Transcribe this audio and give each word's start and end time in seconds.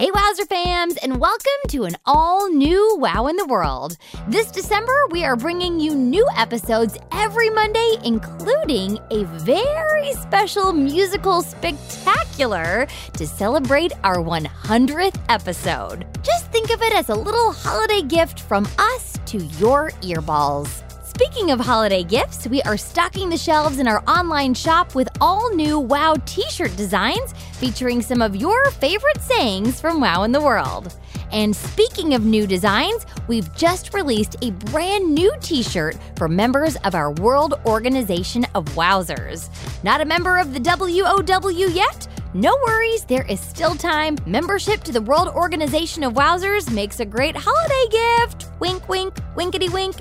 Hey, 0.00 0.10
Wowzer 0.10 0.46
fams, 0.46 0.96
and 1.02 1.20
welcome 1.20 1.60
to 1.68 1.84
an 1.84 1.94
all 2.06 2.48
new 2.48 2.96
Wow 2.98 3.26
in 3.26 3.36
the 3.36 3.44
World. 3.44 3.98
This 4.28 4.50
December, 4.50 4.94
we 5.10 5.24
are 5.24 5.36
bringing 5.36 5.78
you 5.78 5.94
new 5.94 6.26
episodes 6.38 6.96
every 7.12 7.50
Monday, 7.50 7.96
including 8.02 8.98
a 9.10 9.24
very 9.24 10.14
special 10.14 10.72
musical 10.72 11.42
spectacular 11.42 12.86
to 13.12 13.26
celebrate 13.26 13.92
our 14.02 14.16
100th 14.16 15.20
episode. 15.28 16.06
Just 16.22 16.50
think 16.50 16.70
of 16.70 16.80
it 16.80 16.94
as 16.94 17.10
a 17.10 17.14
little 17.14 17.52
holiday 17.52 18.00
gift 18.00 18.40
from 18.40 18.66
us 18.78 19.18
to 19.26 19.36
your 19.36 19.90
earballs. 20.00 20.89
Speaking 21.22 21.50
of 21.50 21.60
holiday 21.60 22.02
gifts, 22.02 22.48
we 22.48 22.62
are 22.62 22.78
stocking 22.78 23.28
the 23.28 23.36
shelves 23.36 23.78
in 23.78 23.86
our 23.86 24.02
online 24.08 24.54
shop 24.54 24.94
with 24.94 25.06
all 25.20 25.54
new 25.54 25.78
Wow 25.78 26.16
t 26.24 26.42
shirt 26.48 26.74
designs 26.78 27.34
featuring 27.52 28.00
some 28.00 28.22
of 28.22 28.34
your 28.34 28.70
favorite 28.70 29.20
sayings 29.20 29.82
from 29.82 30.00
Wow 30.00 30.22
in 30.22 30.32
the 30.32 30.40
World. 30.40 30.96
And 31.30 31.54
speaking 31.54 32.14
of 32.14 32.24
new 32.24 32.46
designs, 32.46 33.04
we've 33.28 33.54
just 33.54 33.92
released 33.92 34.36
a 34.40 34.52
brand 34.72 35.14
new 35.14 35.30
t 35.42 35.62
shirt 35.62 35.98
for 36.16 36.26
members 36.26 36.76
of 36.84 36.94
our 36.94 37.12
World 37.12 37.52
Organization 37.66 38.46
of 38.54 38.64
Wowzers. 38.70 39.50
Not 39.84 40.00
a 40.00 40.06
member 40.06 40.38
of 40.38 40.54
the 40.54 40.60
WOW 40.60 41.68
yet? 41.68 42.08
No 42.32 42.56
worries, 42.64 43.04
there 43.06 43.26
is 43.28 43.40
still 43.40 43.74
time. 43.74 44.16
Membership 44.24 44.84
to 44.84 44.92
the 44.92 45.02
World 45.02 45.28
Organization 45.28 46.04
of 46.04 46.12
Wowzers 46.14 46.72
makes 46.72 47.00
a 47.00 47.04
great 47.04 47.34
holiday 47.36 47.88
gift. 47.90 48.46
Wink, 48.60 48.88
wink, 48.88 49.16
winkety 49.34 49.68
wink. 49.68 49.96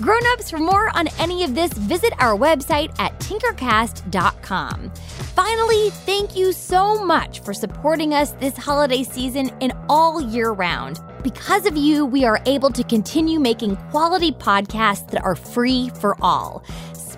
Grown-ups, 0.00 0.50
for 0.50 0.58
more 0.58 0.96
on 0.96 1.08
any 1.18 1.44
of 1.44 1.54
this, 1.54 1.70
visit 1.74 2.14
our 2.20 2.38
website 2.38 2.98
at 2.98 3.18
tinkercast.com. 3.20 4.92
Finally, 4.94 5.90
thank 5.90 6.34
you 6.34 6.52
so 6.52 7.04
much 7.04 7.40
for 7.40 7.52
supporting 7.52 8.14
us 8.14 8.32
this 8.32 8.56
holiday 8.56 9.02
season 9.02 9.50
and 9.60 9.74
all 9.90 10.22
year 10.22 10.52
round. 10.52 11.00
Because 11.22 11.66
of 11.66 11.76
you, 11.76 12.06
we 12.06 12.24
are 12.24 12.40
able 12.46 12.70
to 12.70 12.82
continue 12.84 13.38
making 13.38 13.76
quality 13.90 14.32
podcasts 14.32 15.10
that 15.10 15.22
are 15.22 15.36
free 15.36 15.90
for 16.00 16.16
all. 16.22 16.64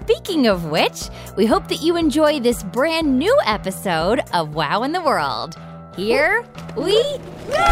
Speaking 0.08 0.46
of 0.46 0.66
which, 0.66 1.08
we 1.36 1.46
hope 1.46 1.66
that 1.66 1.82
you 1.82 1.96
enjoy 1.96 2.38
this 2.38 2.62
brand 2.62 3.18
new 3.18 3.36
episode 3.44 4.20
of 4.32 4.54
Wow 4.54 4.84
in 4.84 4.92
the 4.92 5.00
World. 5.00 5.56
Here 5.96 6.44
we 6.76 7.02
go! 7.50 7.64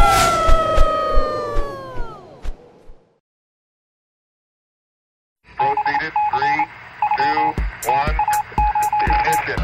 Proceeded. 5.56 6.12
Three, 6.32 6.66
two, 7.18 7.54
one. 7.88 8.16
Ignition. 9.06 9.60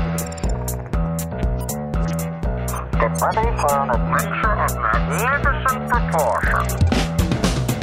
Get 3.00 3.12
ready 3.20 3.46
for 3.58 3.74
an 3.82 3.90
adventure 3.90 4.54
of 4.62 4.70
magnificent 4.78 5.82
proportions. 5.90 6.70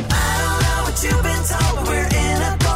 I 0.10 0.24
don't 0.40 0.62
know 0.64 0.80
what 0.88 0.96
you've 1.04 1.24
been 1.24 1.44
told, 1.44 1.76
but 1.76 1.88
we're 1.90 2.08
in 2.08 2.40
a 2.42 2.67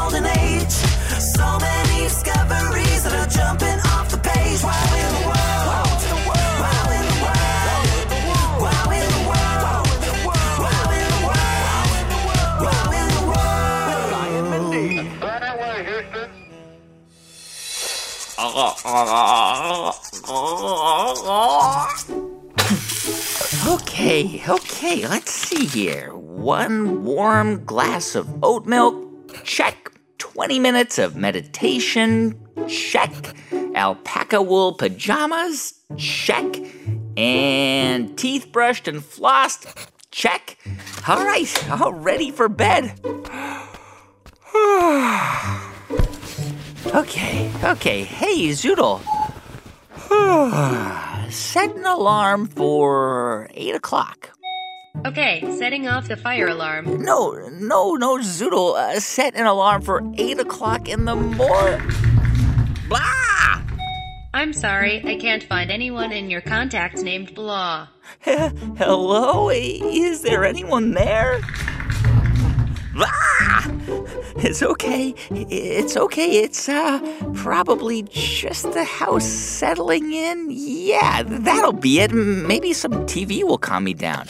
Okay, 24.92 25.08
let's 25.08 25.32
see 25.32 25.68
here. 25.68 26.14
One 26.14 27.06
warm 27.06 27.64
glass 27.64 28.14
of 28.14 28.28
oat 28.44 28.66
milk, 28.66 29.34
check. 29.46 29.90
20 30.18 30.60
minutes 30.60 30.98
of 30.98 31.16
meditation, 31.16 32.38
check. 32.68 33.14
Alpaca 33.74 34.42
wool 34.42 34.74
pajamas, 34.74 35.76
check. 35.96 36.44
And 37.16 38.18
teeth 38.18 38.52
brushed 38.52 38.90
and 38.90 39.00
flossed, 39.00 39.88
check. 40.12 40.58
All 41.08 41.24
right, 41.24 41.72
all 41.72 41.94
ready 41.94 42.30
for 42.30 42.50
bed. 42.50 42.92
okay, 46.94 47.50
okay. 47.64 48.04
Hey, 48.04 48.50
Zoodle. 48.50 49.00
Set 51.32 51.78
an 51.78 51.86
alarm 51.86 52.46
for 52.48 53.50
8 53.54 53.76
o'clock. 53.76 54.32
Okay, 55.06 55.42
setting 55.58 55.88
off 55.88 56.08
the 56.08 56.18
fire 56.18 56.48
alarm. 56.48 57.04
No, 57.04 57.32
no, 57.50 57.96
no, 57.96 58.18
Zoodle. 58.20 58.76
Uh, 58.76 59.00
set 59.00 59.36
an 59.36 59.46
alarm 59.46 59.82
for 59.82 60.04
8 60.18 60.40
o'clock 60.40 60.88
in 60.88 61.06
the 61.06 61.16
morning. 61.16 61.82
Blah! 62.88 63.62
I'm 64.34 64.54
sorry, 64.54 65.02
I 65.06 65.16
can't 65.18 65.44
find 65.44 65.72
anyone 65.72 66.12
in 66.12 66.30
your 66.30 66.42
contacts 66.42 67.02
named 67.02 67.34
Blah. 67.34 67.88
Hello? 68.22 69.50
Is 69.50 70.22
there 70.22 70.46
anyone 70.46 70.92
there? 70.92 71.40
Ah! 72.96 73.72
It's 74.38 74.62
okay. 74.62 75.16
It's 75.32 75.98
okay. 75.98 76.40
It's 76.44 76.68
uh 76.70 77.00
probably 77.34 78.04
just 78.04 78.72
the 78.74 78.84
house 78.84 79.26
settling 79.26 80.14
in. 80.14 80.48
Yeah, 80.50 81.24
that'll 81.24 81.74
be 81.74 82.00
it. 82.00 82.12
Maybe 82.12 82.74
some 82.74 82.92
TV 83.06 83.44
will 83.44 83.58
calm 83.58 83.86
me 83.86 83.94
down. 83.94 84.28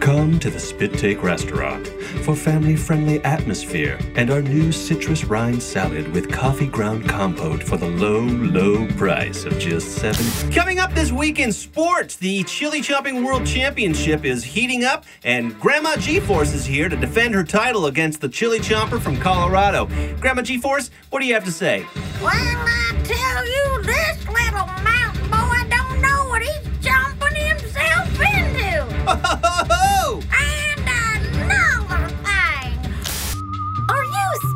Come 0.00 0.38
to 0.40 0.48
the 0.50 0.58
Spit 0.58 0.94
Take 0.94 1.22
restaurant 1.22 1.86
for 2.24 2.34
family 2.34 2.74
friendly 2.74 3.22
atmosphere 3.22 3.98
and 4.16 4.30
our 4.30 4.40
new 4.40 4.72
citrus 4.72 5.24
rind 5.24 5.62
salad 5.62 6.08
with 6.12 6.32
coffee 6.32 6.66
ground 6.66 7.06
compote 7.06 7.62
for 7.62 7.76
the 7.76 7.86
low, 7.86 8.20
low 8.20 8.86
price 8.96 9.44
of 9.44 9.58
just 9.58 9.98
seven. 9.98 10.50
Coming 10.52 10.78
up 10.78 10.94
this 10.94 11.12
week 11.12 11.38
in 11.38 11.52
sports, 11.52 12.16
the 12.16 12.42
Chili 12.44 12.80
Chopping 12.80 13.22
World 13.22 13.46
Championship 13.46 14.24
is 14.24 14.42
heating 14.42 14.84
up, 14.84 15.04
and 15.22 15.58
Grandma 15.60 15.96
G 15.96 16.18
Force 16.18 16.54
is 16.54 16.64
here 16.64 16.88
to 16.88 16.96
defend 16.96 17.34
her 17.34 17.44
title 17.44 17.84
against 17.84 18.22
the 18.22 18.28
Chili 18.28 18.58
Chomper 18.58 19.00
from 19.00 19.18
Colorado. 19.18 19.86
Grandma 20.18 20.40
G 20.40 20.56
Force, 20.56 20.90
what 21.10 21.20
do 21.20 21.26
you 21.26 21.34
have 21.34 21.44
to 21.44 21.52
say? 21.52 21.86
Well, 22.22 22.32
I 22.32 23.00
tell 23.04 23.46
you, 23.46 23.82
this 23.82 24.26
little 24.26 24.66
mountain 24.82 25.28
boy 25.28 25.68
don't 25.68 26.00
know 26.00 26.28
what 26.28 26.42
he's 26.42 26.68
jumping 26.80 27.36
himself 27.36 28.18
into. 28.18 29.86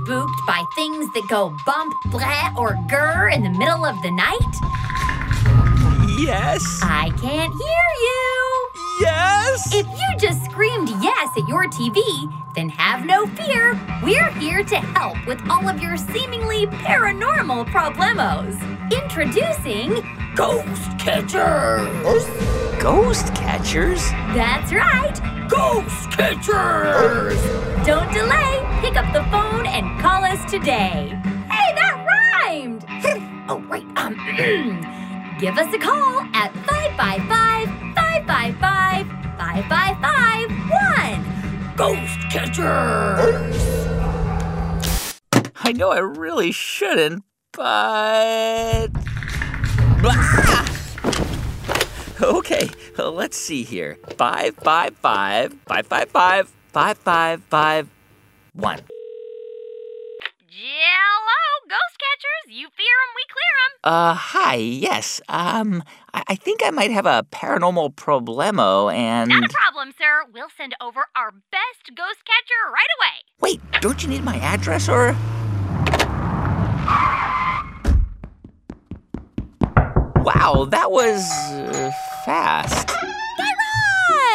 spooked 0.05 0.45
by 0.47 0.63
things 0.75 1.11
that 1.15 1.27
go 1.29 1.55
bump, 1.65 1.95
blah, 2.11 2.53
or 2.59 2.75
grr 2.91 3.35
in 3.35 3.43
the 3.43 3.51
middle 3.51 3.87
of 3.87 4.01
the 4.03 4.11
night? 4.11 4.55
Yes. 6.19 6.81
I 6.83 7.11
can't 7.17 7.53
hear 7.53 7.89
you. 8.03 8.54
Yes. 9.01 9.75
If 9.75 9.87
you 9.87 10.19
just 10.19 10.45
screamed 10.45 10.89
yes 11.03 11.31
at 11.37 11.49
your 11.49 11.65
TV, 11.67 12.01
then 12.55 12.69
have 12.69 13.05
no 13.05 13.27
fear. 13.27 13.79
We're 14.03 14.31
here 14.33 14.63
to 14.63 14.77
help 14.77 15.17
with 15.27 15.41
all 15.51 15.69
of 15.69 15.81
your 15.81 15.97
seemingly 15.97 16.67
paranormal 16.67 17.67
problemos. 17.67 18.55
Introducing 18.93 20.05
Ghost 20.37 20.99
Catchers. 20.99 22.25
Ghost 22.81 23.35
catchers? 23.35 24.11
That's 24.35 24.73
right, 24.73 25.19
Ghost 25.49 26.11
Catchers. 26.11 27.41
Don't 27.87 28.13
delay. 28.13 28.61
Pick 28.81 28.97
up 28.97 29.13
the 29.13 29.25
phone 29.31 29.67
and 29.67 30.01
call 30.01 30.23
us 30.25 30.39
today. 30.51 31.09
Hey, 31.51 31.75
that 31.75 32.07
rhymed. 32.45 32.85
oh, 33.49 33.65
wait. 33.71 33.87
Um, 33.97 34.15
give 35.41 35.57
us 35.57 35.75
a 35.75 35.79
call 35.79 36.21
at 36.35 36.53
555 36.67 37.74
555 38.27 39.07
5551. 39.39 41.77
Ghost 41.77 42.19
Catchers. 42.31 43.57
I 45.57 45.73
know 45.73 45.91
I 45.91 45.99
really 45.99 46.53
shouldn't, 46.53 47.25
but. 47.53 48.89
Blah! 50.01 50.65
Okay, 52.23 52.71
uh, 52.99 53.11
let's 53.11 53.37
see 53.37 53.65
here. 53.65 53.99
Five, 54.17 54.55
five, 54.57 54.95
five, 54.97 55.53
five, 55.67 55.87
five, 55.87 56.09
five, 56.09 56.49
five, 56.73 56.97
five, 56.99 57.43
five, 57.43 57.89
one. 58.55 58.81
Hello, 60.49 61.14
Ghost 61.69 61.97
Catchers. 61.99 62.47
You 62.59 62.69
fear 62.77 62.97
'em, 63.03 63.11
we 63.17 63.25
clear 63.35 63.55
'em. 63.65 63.73
Uh, 63.85 64.15
hi, 64.15 64.55
yes. 64.57 65.21
Um, 65.29 65.83
I, 66.13 66.23
I 66.29 66.35
think 66.35 66.61
I 66.65 66.71
might 66.71 66.91
have 66.91 67.07
a 67.07 67.25
paranormal 67.31 67.95
problemo 67.95 68.93
and. 68.93 69.29
Not 69.31 69.45
a 69.45 69.49
problem, 69.49 69.93
sir. 69.99 70.25
We'll 70.33 70.51
send 70.57 70.75
over 70.81 71.07
our 71.17 71.31
best 71.51 71.95
ghost 71.97 72.21
catcher 72.25 72.63
right 72.73 72.93
away. 72.99 73.17
Wait, 73.41 73.61
don't 73.81 74.03
you 74.03 74.09
need 74.09 74.25
my 74.25 74.37
address 74.39 74.89
or. 74.89 75.17
Wow, 80.25 80.67
that 80.71 80.91
was 80.91 81.21
uh, 81.53 81.91
fast. 82.25 82.91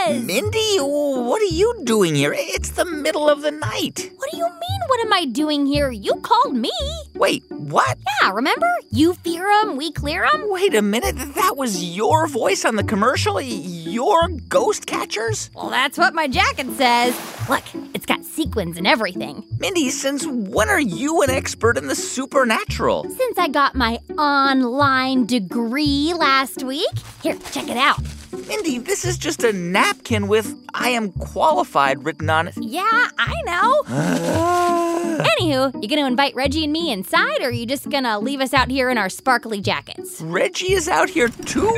Mindy, 0.09 0.77
what 0.77 1.41
are 1.41 1.45
you 1.45 1.81
doing 1.83 2.15
here? 2.15 2.33
It's 2.35 2.71
the 2.71 2.85
middle 2.85 3.29
of 3.29 3.41
the 3.41 3.51
night. 3.51 4.11
What 4.39 4.53
you 4.53 4.59
mean, 4.59 4.79
what 4.87 4.99
am 5.05 5.11
I 5.11 5.25
doing 5.25 5.65
here? 5.65 5.91
You 5.91 6.15
called 6.15 6.55
me. 6.55 6.71
Wait, 7.15 7.43
what? 7.49 7.97
Yeah, 8.21 8.31
remember? 8.31 8.67
You 8.89 9.13
fear 9.15 9.45
'em, 9.51 9.75
we 9.75 9.91
clear 9.91 10.23
'em. 10.23 10.47
Wait 10.47 10.73
a 10.73 10.81
minute. 10.81 11.17
That 11.35 11.57
was 11.57 11.83
your 11.83 12.25
voice 12.25 12.63
on 12.63 12.77
the 12.77 12.83
commercial? 12.85 13.41
Your 13.41 14.29
ghost 14.47 14.85
catchers? 14.85 15.49
Well, 15.53 15.69
that's 15.69 15.97
what 15.97 16.13
my 16.13 16.27
jacket 16.27 16.67
says. 16.77 17.13
Look, 17.49 17.63
it's 17.93 18.05
got 18.05 18.23
sequins 18.23 18.77
and 18.77 18.87
everything. 18.87 19.43
Mindy, 19.59 19.89
since 19.89 20.25
when 20.25 20.69
are 20.69 20.79
you 20.79 21.21
an 21.21 21.29
expert 21.29 21.77
in 21.77 21.87
the 21.87 21.95
supernatural? 21.95 23.03
Since 23.09 23.37
I 23.37 23.49
got 23.49 23.75
my 23.75 23.99
online 24.17 25.25
degree 25.25 26.13
last 26.15 26.63
week. 26.63 26.87
Here, 27.21 27.37
check 27.51 27.67
it 27.67 27.77
out. 27.77 27.99
Mindy, 28.31 28.77
this 28.77 29.05
is 29.05 29.17
just 29.17 29.43
a 29.43 29.51
napkin 29.53 30.27
with 30.27 30.55
I 30.73 30.89
am 30.89 31.11
qualified 31.13 32.03
written 32.03 32.29
on 32.29 32.47
it. 32.47 32.55
Yeah, 32.57 33.09
I 33.17 33.35
know. 33.45 33.83
Anywho, 35.39 35.81
you 35.81 35.89
gonna 35.89 36.05
invite 36.05 36.35
Reggie 36.35 36.63
and 36.63 36.73
me 36.73 36.91
inside, 36.91 37.41
or 37.41 37.47
are 37.47 37.51
you 37.51 37.65
just 37.65 37.89
gonna 37.89 38.19
leave 38.19 38.41
us 38.41 38.53
out 38.53 38.69
here 38.69 38.89
in 38.89 38.97
our 38.97 39.09
sparkly 39.09 39.61
jackets? 39.61 40.21
Reggie 40.21 40.73
is 40.73 40.87
out 40.87 41.09
here 41.09 41.29
too? 41.29 41.75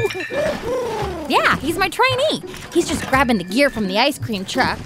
Yeah, 1.30 1.56
he's 1.58 1.78
my 1.78 1.90
trainee. 1.90 2.44
He's 2.74 2.88
just 2.88 3.08
grabbing 3.10 3.38
the 3.38 3.44
gear 3.44 3.70
from 3.70 3.88
the 3.88 3.98
ice 3.98 4.20
cream 4.20 4.46
truck. 4.46 4.80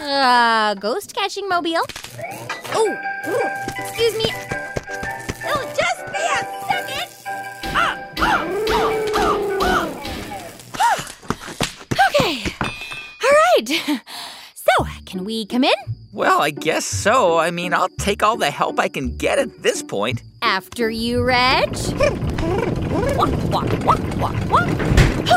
Uh, 0.00 0.74
ghost 0.74 1.14
catching 1.14 1.48
mobile. 1.48 1.86
Oh, 2.74 2.98
excuse 3.78 4.16
me. 4.16 4.51
Right. 13.58 14.00
So, 14.54 14.84
uh, 14.84 14.88
can 15.06 15.24
we 15.24 15.44
come 15.44 15.64
in? 15.64 15.74
Well, 16.12 16.40
I 16.40 16.50
guess 16.50 16.84
so. 16.84 17.36
I 17.36 17.50
mean, 17.50 17.74
I'll 17.74 17.88
take 17.98 18.22
all 18.22 18.36
the 18.36 18.48
help 18.48 18.78
I 18.78 18.86
can 18.86 19.16
get 19.16 19.40
at 19.40 19.60
this 19.60 19.82
point. 19.82 20.22
After 20.40 20.88
you, 20.88 21.20
Reg. 21.24 21.68
Walk, 23.16 23.28
walk, 23.50 23.84
walk, 23.84 23.98
walk, 24.18 24.50
walk. 24.50 24.68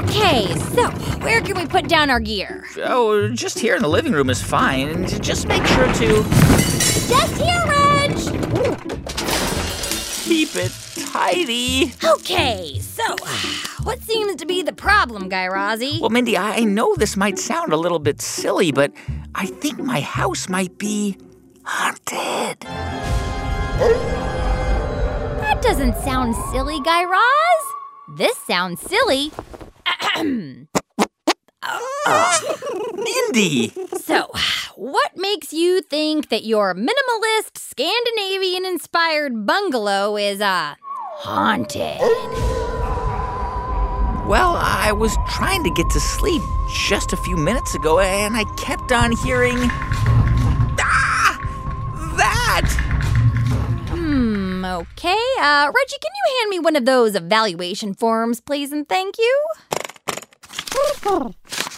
Okay, 0.03 0.45
so 0.75 0.91
where 1.23 1.41
can 1.41 1.57
we 1.57 1.65
put 1.65 1.87
down 1.87 2.11
our 2.11 2.19
gear? 2.19 2.65
Oh, 2.83 3.27
just 3.29 3.57
here 3.57 3.75
in 3.75 3.81
the 3.81 3.89
living 3.89 4.11
room 4.11 4.29
is 4.29 4.43
fine. 4.43 5.07
Just 5.23 5.47
make 5.47 5.65
sure 5.65 5.87
to 5.91 6.23
Just 7.07 7.37
here, 7.41 7.63
Reg. 7.65 8.11
keep 10.23 10.55
it 10.55 10.71
tidy. 11.11 11.93
Okay, 12.03 12.77
so 12.79 13.03
uh, 13.25 13.74
what 13.85 14.01
seems 14.01 14.35
to 14.37 14.45
be 14.45 14.61
the 14.63 14.73
problem, 14.73 15.29
Guy 15.29 15.47
Razzie? 15.47 16.01
Well, 16.01 16.09
Mindy, 16.09 16.37
I 16.37 16.63
know 16.63 16.95
this 16.95 17.15
might 17.15 17.37
sound 17.37 17.71
a 17.71 17.77
little 17.77 17.99
bit 17.99 18.19
silly, 18.19 18.71
but 18.71 18.91
I 19.35 19.45
think 19.45 19.77
my 19.77 20.01
house 20.01 20.49
might 20.49 20.77
be 20.77 21.17
haunted. 21.63 22.59
That 25.39 25.61
doesn't 25.61 25.95
sound 25.97 26.35
silly, 26.51 26.79
Guy 26.81 27.05
Raz. 27.05 27.63
This 28.17 28.35
sounds 28.39 28.81
silly. 28.81 29.31
Mindy! 32.95 33.69
So, 33.97 34.31
what 34.75 35.11
makes 35.15 35.53
you 35.53 35.81
think 35.81 36.29
that 36.29 36.43
your 36.43 36.73
minimalist, 36.73 37.57
Scandinavian 37.57 38.65
inspired 38.65 39.45
bungalow 39.45 40.17
is, 40.17 40.41
uh, 40.41 40.75
haunted? 41.17 42.54
Well, 44.27 44.55
I 44.57 44.91
was 44.91 45.15
trying 45.29 45.63
to 45.65 45.69
get 45.69 45.87
to 45.91 45.99
sleep 45.99 46.41
just 46.67 47.13
a 47.13 47.17
few 47.17 47.37
minutes 47.37 47.75
ago, 47.75 47.99
and 47.99 48.35
I 48.35 48.43
kept 48.55 48.91
on 48.91 49.11
hearing. 49.11 49.57
Ah! 50.79 51.37
That! 52.17 52.67
Hmm, 53.89 54.65
okay. 54.65 55.23
Uh, 55.39 55.71
Reggie, 55.75 55.97
can 56.01 56.11
you 56.11 56.37
hand 56.39 56.49
me 56.49 56.57
one 56.57 56.75
of 56.75 56.85
those 56.85 57.13
evaluation 57.13 57.93
forms, 57.93 58.41
please, 58.41 58.71
and 58.71 58.89
thank 58.89 59.19
you? 59.19 59.45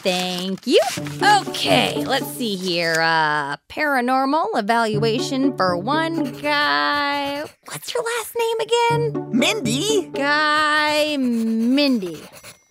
Thank 0.08 0.66
you. 0.66 0.80
Okay, 1.22 2.06
let's 2.06 2.28
see 2.28 2.56
here. 2.56 2.94
Uh, 2.98 3.58
paranormal 3.70 4.48
evaluation 4.56 5.58
for 5.58 5.76
one 5.76 6.32
guy. 6.40 7.44
What's 7.66 7.94
your 7.94 8.04
last 8.06 8.34
name 8.40 8.60
again? 8.62 9.30
Mindy! 9.38 10.10
Guy 10.14 11.18
Mindy. 11.18 12.22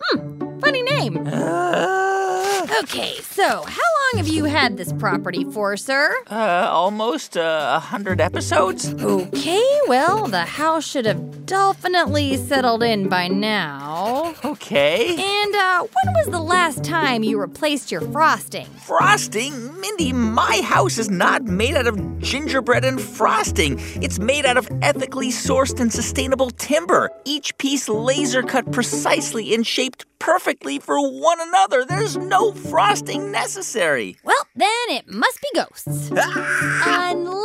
Hmm, 0.00 0.60
funny 0.60 0.82
name. 0.82 1.26
Uh, 1.26 1.92
Okay, 2.80 3.14
so 3.22 3.62
how 3.62 3.82
long 4.02 4.16
have 4.16 4.28
you 4.28 4.44
had 4.44 4.76
this 4.76 4.92
property 4.94 5.44
for, 5.44 5.76
sir? 5.76 6.14
uh, 6.30 6.68
almost 6.70 7.36
uh, 7.36 7.74
a 7.76 7.80
hundred 7.80 8.20
episodes? 8.20 8.92
Okay, 8.94 9.62
well, 9.88 10.26
the 10.26 10.44
house 10.44 10.86
should 10.86 11.06
have 11.06 11.35
definitely 11.46 12.37
settled 12.37 12.82
in 12.82 13.08
by 13.08 13.28
now. 13.28 14.34
Okay. 14.44 15.10
And 15.10 15.54
uh, 15.54 15.81
when 15.81 16.14
was 16.14 16.26
the 16.26 16.40
last 16.40 16.84
time 16.84 17.22
you 17.22 17.40
replaced 17.40 17.90
your 17.93 18.00
frosting? 18.00 18.66
Frosting? 18.66 19.81
Mindy, 19.81 20.12
my 20.12 20.60
house 20.64 20.98
is 20.98 21.08
not 21.08 21.44
made 21.44 21.76
out 21.76 21.87
of 21.87 22.19
gingerbread 22.19 22.84
and 22.84 23.00
frosting. 23.00 23.78
It's 24.02 24.19
made 24.19 24.44
out 24.44 24.56
of 24.56 24.69
ethically 24.82 25.28
sourced 25.31 25.81
and 25.81 25.93
sustainable 25.93 26.50
timber, 26.50 27.10
each 27.25 27.56
piece 27.58 27.88
laser 27.88 28.43
cut 28.43 28.70
precisely 28.72 29.54
and 29.54 29.66
shaped 29.66 30.04
perfectly 30.19 30.78
for 30.81 31.00
one 31.00 31.40
another. 31.40 31.84
There's 31.84 32.16
no 32.16 32.52
frosting 32.52 33.31
necessary. 33.31 34.16
Well, 34.25 34.46
then 34.56 34.69
it 34.88 35.08
must 35.08 35.40
be 35.40 35.48
ghosts. 35.54 36.10
Unless. 36.87 37.37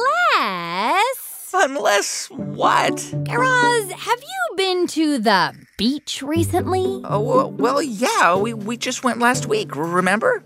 Unless 1.53 2.30
what? 2.30 2.95
Garaz, 3.25 3.70
have 4.01 4.19
you 4.19 4.57
been 4.57 4.88
to 4.88 5.19
the 5.19 5.53
beach 5.77 6.24
recently? 6.24 7.01
Oh, 7.03 7.45
well, 7.50 7.83
yeah, 7.83 8.36
we, 8.36 8.51
we 8.51 8.75
just 8.75 9.03
went 9.03 9.19
last 9.19 9.45
week, 9.45 9.75
remember? 9.75 10.44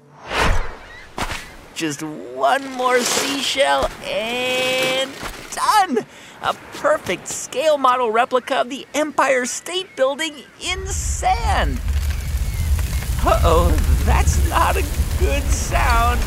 Just 1.74 2.04
one 2.04 2.70
more 2.74 3.00
seashell 3.00 3.90
and 4.04 5.10
done! 5.52 6.06
A 6.42 6.54
perfect 6.74 7.30
scale 7.30 7.78
model 7.78 8.12
replica 8.12 8.58
of 8.58 8.70
the 8.70 8.86
Empire 8.94 9.46
State 9.46 9.96
Building 9.96 10.36
in 10.62 10.86
sand. 10.88 11.80
Uh 13.26 13.40
oh, 13.46 13.70
that's 14.04 14.50
not 14.50 14.76
a 14.76 14.86
good 15.18 15.44
sound. 15.44 16.20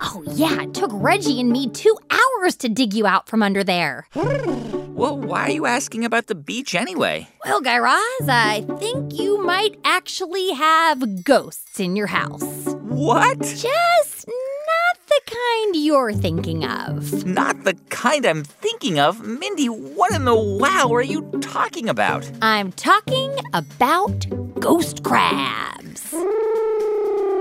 Oh, 0.00 0.22
yeah, 0.32 0.62
it 0.62 0.74
took 0.74 0.90
Reggie 0.94 1.40
and 1.40 1.50
me 1.50 1.68
two 1.68 1.96
hours 2.10 2.56
to 2.56 2.68
dig 2.68 2.94
you 2.94 3.06
out 3.06 3.28
from 3.28 3.42
under 3.42 3.64
there. 3.64 4.06
Well, 4.14 5.18
why 5.18 5.42
are 5.44 5.50
you 5.50 5.66
asking 5.66 6.04
about 6.04 6.26
the 6.26 6.34
beach 6.34 6.74
anyway? 6.74 7.28
Well, 7.44 7.60
Guy 7.60 7.78
Raz, 7.78 8.28
I 8.28 8.64
think 8.78 9.18
you 9.18 9.42
might 9.42 9.76
actually 9.84 10.52
have 10.52 11.24
ghosts 11.24 11.78
in 11.80 11.96
your 11.96 12.08
house. 12.08 12.42
What? 12.82 13.40
Just 13.40 14.26
not 14.26 15.06
the 15.06 15.20
kind 15.26 15.76
you're 15.76 16.12
thinking 16.12 16.64
of. 16.64 17.24
Not 17.24 17.64
the 17.64 17.74
kind 17.90 18.24
I'm 18.24 18.44
thinking 18.44 18.98
of. 18.98 19.20
Mindy, 19.24 19.66
what 19.66 20.12
in 20.12 20.24
the 20.24 20.34
wow 20.34 20.92
are 20.92 21.02
you 21.02 21.30
talking 21.40 21.88
about? 21.88 22.30
I'm 22.42 22.72
talking 22.72 23.36
about 23.52 24.26
ghost 24.60 25.04
crabs. 25.04 26.12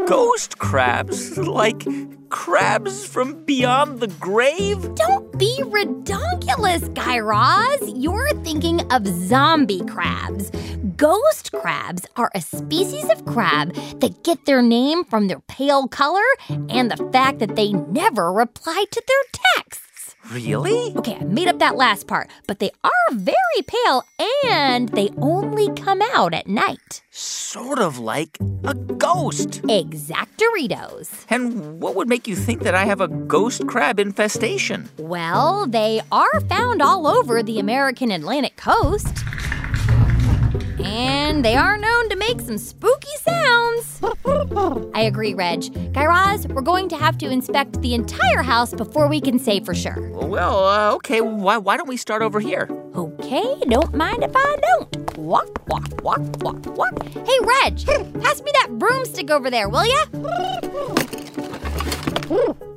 Ghost 0.08 0.58
crabs? 0.58 1.38
Like 1.38 1.86
crabs 2.30 3.06
from 3.06 3.44
beyond 3.44 4.00
the 4.00 4.08
grave? 4.08 4.96
Don't 4.96 5.38
be 5.38 5.62
redonkulous, 5.66 6.94
Guy 6.94 7.20
Raz. 7.20 7.80
You're 7.94 8.34
thinking 8.44 8.90
of 8.92 9.06
zombie 9.06 9.84
crabs. 9.86 10.50
Ghost 10.96 11.52
crabs 11.52 12.06
are 12.16 12.32
a 12.34 12.40
species 12.40 13.10
of 13.10 13.26
crab 13.26 13.74
that 14.00 14.24
get 14.24 14.46
their 14.46 14.62
name 14.62 15.04
from 15.04 15.28
their 15.28 15.42
pale 15.50 15.90
color 15.90 16.24
and 16.70 16.90
the 16.90 17.10
fact 17.12 17.40
that 17.40 17.58
they 17.58 17.74
never 17.74 18.32
reply 18.32 18.86
to 18.90 19.04
their 19.06 19.42
texts. 19.56 19.87
Really? 20.32 20.94
Okay, 20.98 21.16
I 21.16 21.24
made 21.24 21.48
up 21.48 21.60
that 21.60 21.76
last 21.78 22.08
part, 22.08 22.30
but 22.48 22.60
they 22.60 22.72
are 22.84 22.92
very 23.12 23.62
pale 23.66 24.04
and 24.46 24.90
they 24.90 25.10
only 25.18 25.74
come 25.74 26.02
out 26.02 26.34
at 26.34 26.48
night. 26.48 27.02
Sort 27.12 27.80
of 27.80 27.98
like 27.98 28.38
a 28.66 28.74
ghost. 28.74 29.62
Exactoritos. 29.64 31.26
And 31.30 31.80
what 31.80 31.96
would 31.96 32.10
make 32.10 32.28
you 32.28 32.36
think 32.36 32.64
that 32.64 32.76
I 32.76 32.86
have 32.86 33.00
a 33.00 33.08
ghost 33.08 33.66
crab 33.68 34.00
infestation? 34.00 34.90
Well, 34.98 35.66
they 35.66 36.02
are 36.12 36.42
found 36.42 36.82
all 36.82 37.08
over 37.08 37.42
the 37.42 37.60
American 37.60 38.12
Atlantic 38.12 38.58
coast. 38.58 39.08
And 40.98 41.46
they 41.46 41.56
are 41.56 41.78
known 41.78 42.10
to 42.10 42.16
make 42.16 42.42
some 42.42 42.58
spooky 42.58 43.16
sounds. 43.22 44.02
I 44.96 45.02
agree, 45.02 45.36
Reg. 45.36 45.94
Guy 45.94 46.06
Raz, 46.08 46.48
we're 46.48 46.64
going 46.64 46.90
to 46.90 46.98
have 46.98 47.20
to 47.20 47.30
inspect 47.30 47.80
the 47.84 47.94
entire 47.94 48.42
house 48.42 48.74
before 48.74 49.08
we 49.08 49.22
can 49.22 49.38
say 49.38 49.60
for 49.60 49.76
sure. 49.76 50.10
Well, 50.10 50.66
uh, 50.66 50.96
okay, 50.96 51.22
why, 51.22 51.58
why 51.58 51.78
don't 51.78 51.88
we 51.88 51.98
start 51.98 52.24
over 52.24 52.40
here? 52.40 52.68
Okay, 52.96 53.60
don't 53.70 53.94
mind 53.94 54.24
if 54.24 54.32
I 54.36 54.56
don't. 54.60 55.18
Walk, 55.20 55.68
walk, 55.68 56.02
walk, 56.02 56.22
walk, 56.42 56.66
walk. 56.76 57.04
Hey, 57.04 57.38
Reg, 57.42 57.78
pass 58.20 58.42
me 58.42 58.52
that 58.54 58.70
broomstick 58.72 59.30
over 59.30 59.52
there, 59.52 59.70
will 59.70 59.86
ya? 59.86 61.07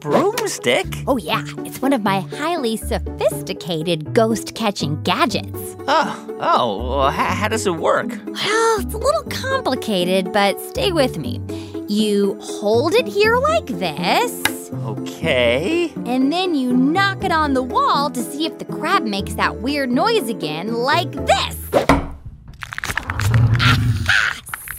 Broomstick? 0.00 0.86
Oh, 1.06 1.16
yeah, 1.16 1.44
it's 1.58 1.82
one 1.82 1.92
of 1.92 2.02
my 2.02 2.20
highly 2.20 2.76
sophisticated 2.76 4.14
ghost 4.14 4.54
catching 4.54 5.02
gadgets. 5.02 5.76
Oh, 5.88 6.36
oh, 6.40 6.88
well, 6.98 7.10
how, 7.10 7.24
how 7.34 7.48
does 7.48 7.66
it 7.66 7.74
work? 7.76 8.08
Well, 8.26 8.80
it's 8.80 8.94
a 8.94 8.98
little 8.98 9.24
complicated, 9.24 10.32
but 10.32 10.60
stay 10.60 10.92
with 10.92 11.18
me. 11.18 11.40
You 11.88 12.38
hold 12.40 12.94
it 12.94 13.06
here 13.08 13.36
like 13.36 13.66
this, 13.66 14.70
Okay. 14.84 15.92
and 16.06 16.32
then 16.32 16.54
you 16.54 16.72
knock 16.72 17.24
it 17.24 17.32
on 17.32 17.54
the 17.54 17.62
wall 17.62 18.10
to 18.10 18.22
see 18.22 18.46
if 18.46 18.58
the 18.58 18.64
crab 18.64 19.02
makes 19.02 19.34
that 19.34 19.56
weird 19.60 19.90
noise 19.90 20.28
again, 20.28 20.72
like 20.74 21.10
this. 21.10 21.56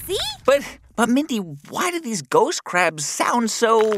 See? 0.05 0.17
But, 0.45 0.63
but 0.95 1.09
Mindy, 1.09 1.37
why 1.37 1.91
do 1.91 1.99
these 1.99 2.21
ghost 2.21 2.63
crabs 2.63 3.05
sound 3.05 3.51
so 3.51 3.91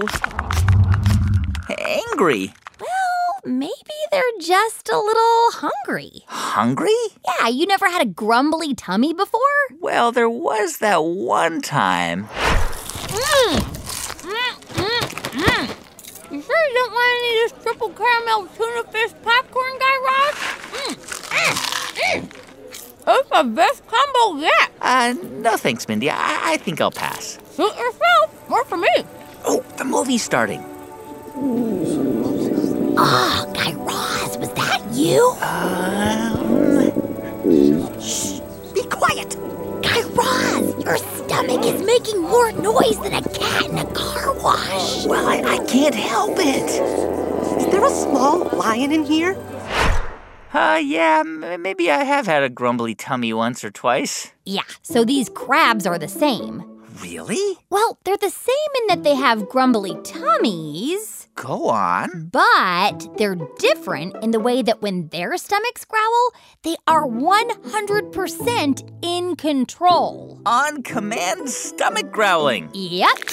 angry? 1.93 2.53
Well, 2.79 3.41
maybe 3.45 3.73
they're 4.11 4.21
just 4.39 4.89
a 4.89 4.97
little 4.97 5.51
hungry. 5.51 6.23
Hungry? 6.27 6.89
Yeah, 7.25 7.47
you 7.49 7.65
never 7.65 7.89
had 7.89 8.01
a 8.01 8.05
grumbly 8.05 8.73
tummy 8.73 9.13
before? 9.13 9.39
Well, 9.79 10.11
there 10.11 10.29
was 10.29 10.77
that 10.77 11.03
one 11.03 11.61
time. 11.61 12.25
Mm. 12.25 13.59
Mm. 14.73 15.67
You 16.31 16.41
sure 16.41 16.67
you 16.67 16.73
don't 16.73 16.91
want 16.91 17.11
any 17.19 17.43
of 17.43 17.51
this 17.51 17.63
triple 17.63 17.89
caramel 17.89 18.47
tuna 18.57 18.83
fish 18.91 19.11
popcorn, 19.21 19.73
Guy 19.79 19.97
Raz? 20.05 20.35
Mm, 20.73 20.95
mm. 21.93 22.39
It's 23.05 23.29
the 23.29 23.43
best 23.43 23.83
combo 23.87 24.39
yet. 24.39 24.71
Uh, 24.81 25.13
no 25.41 25.57
thanks, 25.57 25.87
Mindy. 25.87 26.09
I, 26.09 26.53
I 26.53 26.57
think 26.57 26.79
I'll 26.81 26.91
pass. 26.91 27.37
Suit 27.51 27.75
yourself. 27.77 28.49
More 28.49 28.63
for 28.65 28.77
me. 28.77 28.89
Oh, 29.45 29.63
the 29.77 29.83
movie's 29.83 30.23
starting. 30.23 30.63
Oh, 32.95 32.99
Guy 33.55 33.73
Raz, 33.73 34.37
was 34.37 34.53
that 34.53 34.81
you? 34.93 35.33
Shh, 37.99 38.39
be 38.73 38.83
quiet. 38.87 39.35
Guy 39.81 40.01
Raz, 40.13 40.83
your 40.83 40.97
stomach 40.97 41.65
is 41.65 41.81
making 41.83 42.21
more 42.21 42.51
noise 42.51 42.99
than 43.01 43.13
a 43.15 43.21
cat 43.29 43.65
in 43.65 43.79
a 43.79 43.85
car 43.93 44.31
wash. 44.43 45.07
Well, 45.07 45.27
I, 45.27 45.41
I 45.57 45.65
can't 45.65 45.95
help 45.95 46.37
it. 46.37 46.69
Is 47.59 47.65
there 47.71 47.83
a 47.83 47.89
small 47.89 48.45
lion 48.55 48.91
in 48.91 49.03
here? 49.03 49.35
Uh, 50.53 50.79
yeah, 50.83 51.21
m- 51.25 51.63
maybe 51.63 51.89
I 51.89 52.03
have 52.03 52.27
had 52.27 52.43
a 52.43 52.49
grumbly 52.49 52.93
tummy 52.93 53.33
once 53.33 53.63
or 53.63 53.71
twice. 53.71 54.31
Yeah, 54.45 54.61
so 54.83 55.03
these 55.03 55.29
crabs 55.29 55.87
are 55.87 55.97
the 55.97 56.07
same. 56.07 56.63
Really? 57.01 57.57
Well, 57.71 57.97
they're 58.03 58.17
the 58.17 58.29
same 58.29 58.53
in 58.81 58.87
that 58.87 59.03
they 59.03 59.15
have 59.15 59.49
grumbly 59.49 59.97
tummies, 60.03 61.22
Go 61.35 61.69
on. 61.69 62.29
but 62.31 63.17
they're 63.17 63.35
different 63.57 64.15
in 64.23 64.31
the 64.31 64.39
way 64.39 64.61
that 64.61 64.81
when 64.81 65.07
their 65.09 65.35
stomachs 65.37 65.83
growl, 65.85 66.31
they 66.63 66.75
are 66.87 67.05
100% 67.07 68.99
in 69.01 69.35
control. 69.35 70.39
On 70.45 70.83
command 70.83 71.49
stomach 71.49 72.11
growling. 72.11 72.69
Yep. 72.73 73.29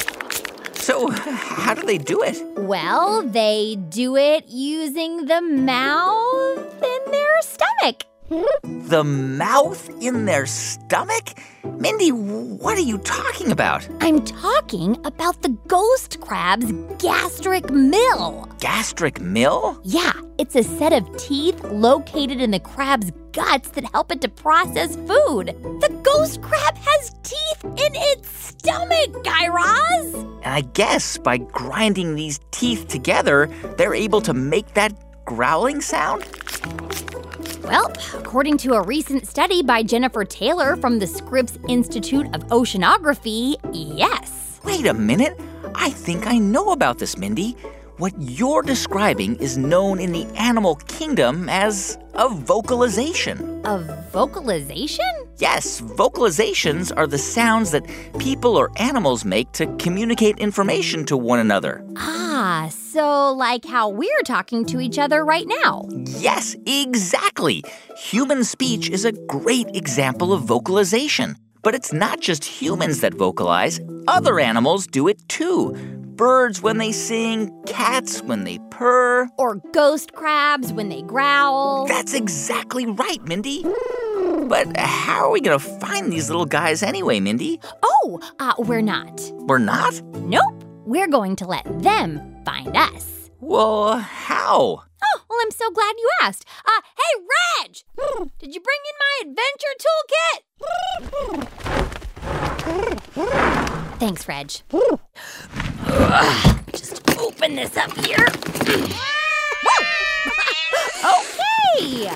So, 0.74 1.10
how 1.10 1.74
do 1.74 1.82
they 1.82 1.98
do 1.98 2.22
it? 2.22 2.42
Well, 2.56 3.22
they 3.22 3.76
do 3.90 4.16
it 4.16 4.48
using 4.48 5.26
the 5.26 5.42
mouth 5.42 6.82
in 6.82 7.12
their 7.12 7.42
stomach. 7.42 8.04
The 8.30 9.02
mouth 9.02 9.90
in 10.00 10.24
their 10.24 10.46
stomach? 10.46 11.30
Mindy, 11.64 12.12
what 12.12 12.78
are 12.78 12.82
you 12.82 12.98
talking 12.98 13.50
about? 13.50 13.88
I'm 14.00 14.24
talking 14.24 14.96
about 15.04 15.42
the 15.42 15.48
ghost 15.66 16.20
crab's 16.20 16.70
gastric 16.98 17.70
mill. 17.70 18.48
Gastric 18.60 19.20
mill? 19.20 19.80
Yeah, 19.82 20.12
it's 20.38 20.54
a 20.54 20.62
set 20.62 20.92
of 20.92 21.16
teeth 21.16 21.60
located 21.64 22.40
in 22.40 22.52
the 22.52 22.60
crab's 22.60 23.10
guts 23.32 23.70
that 23.70 23.90
help 23.92 24.12
it 24.12 24.20
to 24.20 24.28
process 24.28 24.94
food. 24.94 25.46
The 25.80 26.00
ghost 26.04 26.40
crab 26.40 26.76
has 26.76 27.10
teeth 27.24 27.64
in 27.64 27.94
its 27.96 28.28
stomach, 28.28 29.24
Guy 29.24 29.48
Raz. 29.48 30.14
And 30.14 30.54
I 30.54 30.60
guess 30.60 31.18
by 31.18 31.38
grinding 31.38 32.14
these 32.14 32.38
teeth 32.52 32.86
together, 32.86 33.50
they're 33.76 33.94
able 33.94 34.20
to 34.20 34.34
make 34.34 34.74
that 34.74 34.92
growling 35.24 35.80
sound? 35.80 36.24
Well, 37.62 37.92
according 38.14 38.58
to 38.58 38.74
a 38.74 38.82
recent 38.82 39.26
study 39.26 39.62
by 39.62 39.82
Jennifer 39.82 40.24
Taylor 40.24 40.76
from 40.76 40.98
the 40.98 41.06
Scripps 41.06 41.58
Institute 41.68 42.26
of 42.34 42.46
Oceanography, 42.48 43.56
yes. 43.72 44.60
Wait 44.64 44.86
a 44.86 44.94
minute. 44.94 45.38
I 45.74 45.90
think 45.90 46.26
I 46.26 46.38
know 46.38 46.72
about 46.72 46.98
this, 46.98 47.16
Mindy. 47.16 47.56
What 47.98 48.14
you're 48.18 48.62
describing 48.62 49.36
is 49.36 49.58
known 49.58 50.00
in 50.00 50.12
the 50.12 50.24
animal 50.36 50.76
kingdom 50.76 51.48
as 51.48 51.98
a 52.14 52.28
vocalization. 52.28 53.60
A 53.64 53.78
vocalization? 54.10 55.29
Yes, 55.40 55.80
vocalizations 55.80 56.92
are 56.94 57.06
the 57.06 57.16
sounds 57.16 57.70
that 57.70 57.86
people 58.18 58.58
or 58.58 58.70
animals 58.76 59.24
make 59.24 59.50
to 59.52 59.66
communicate 59.78 60.38
information 60.38 61.06
to 61.06 61.16
one 61.16 61.38
another. 61.38 61.82
Ah, 61.96 62.68
so 62.70 63.32
like 63.32 63.64
how 63.64 63.88
we're 63.88 64.22
talking 64.26 64.66
to 64.66 64.80
each 64.80 64.98
other 64.98 65.24
right 65.24 65.46
now. 65.62 65.86
Yes, 66.18 66.56
exactly. 66.66 67.64
Human 67.96 68.44
speech 68.44 68.90
is 68.90 69.06
a 69.06 69.12
great 69.12 69.74
example 69.74 70.34
of 70.34 70.42
vocalization. 70.42 71.36
But 71.62 71.74
it's 71.74 71.92
not 71.92 72.20
just 72.20 72.44
humans 72.44 73.00
that 73.00 73.14
vocalize, 73.14 73.80
other 74.08 74.40
animals 74.40 74.86
do 74.86 75.08
it 75.08 75.26
too. 75.30 75.72
Birds 76.16 76.60
when 76.60 76.76
they 76.76 76.92
sing, 76.92 77.50
cats 77.66 78.22
when 78.22 78.44
they 78.44 78.58
purr. 78.70 79.26
Or 79.38 79.56
ghost 79.72 80.12
crabs 80.12 80.70
when 80.70 80.90
they 80.90 81.00
growl. 81.00 81.86
That's 81.86 82.12
exactly 82.12 82.84
right, 82.84 83.22
Mindy. 83.24 83.64
But 84.50 84.76
how 84.76 85.26
are 85.26 85.30
we 85.30 85.40
going 85.40 85.56
to 85.56 85.64
find 85.64 86.12
these 86.12 86.28
little 86.28 86.44
guys 86.44 86.82
anyway, 86.82 87.20
Mindy? 87.20 87.60
Oh, 87.84 88.18
uh, 88.40 88.54
we're 88.58 88.80
not. 88.80 89.20
We're 89.46 89.58
not? 89.58 90.02
Nope. 90.02 90.64
We're 90.84 91.06
going 91.06 91.36
to 91.36 91.46
let 91.46 91.62
them 91.80 92.42
find 92.44 92.76
us. 92.76 93.30
Well, 93.38 93.98
how? 93.98 94.82
Oh, 95.04 95.20
well, 95.30 95.38
I'm 95.40 95.52
so 95.52 95.70
glad 95.70 95.94
you 95.96 96.10
asked. 96.20 96.44
Uh, 96.66 96.80
hey, 96.98 97.20
Reg! 97.62 97.76
Did 98.40 98.52
you 98.52 98.60
bring 98.60 98.80
in 98.90 98.96
my 98.98 99.20
adventure 99.22 99.76
toolkit? 99.86 100.40
Thanks, 104.00 104.26
Reg. 104.26 104.50
Ugh, 104.72 104.98
Just 106.72 107.08
open 107.20 107.54
this 107.54 107.76
up 107.76 107.96
here. 108.04 108.26
Whoa! 109.62 109.84
okay! 111.20 112.10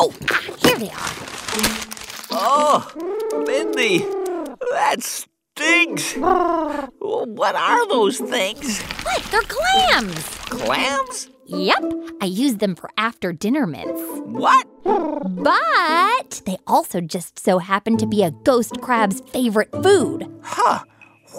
Oh, 0.00 0.12
ah, 0.30 0.42
here 0.64 0.76
they 0.76 0.90
are. 0.90 1.29
Oh, 2.32 2.90
Mindy, 3.46 3.98
that 4.70 5.02
stinks. 5.02 6.14
What 6.14 7.54
are 7.54 7.88
those 7.88 8.18
things? 8.18 8.80
What? 8.80 9.22
They're 9.30 9.42
clams! 9.42 10.24
Clams? 10.46 11.28
Yep, 11.46 11.82
I 12.22 12.26
use 12.26 12.56
them 12.56 12.76
for 12.76 12.90
after 12.96 13.32
dinner 13.32 13.66
mints. 13.66 14.00
What? 14.24 14.66
But 14.84 16.42
they 16.46 16.58
also 16.66 17.00
just 17.00 17.38
so 17.40 17.58
happen 17.58 17.96
to 17.96 18.06
be 18.06 18.22
a 18.22 18.30
ghost 18.30 18.80
crab's 18.80 19.20
favorite 19.32 19.72
food. 19.82 20.28
Huh. 20.42 20.84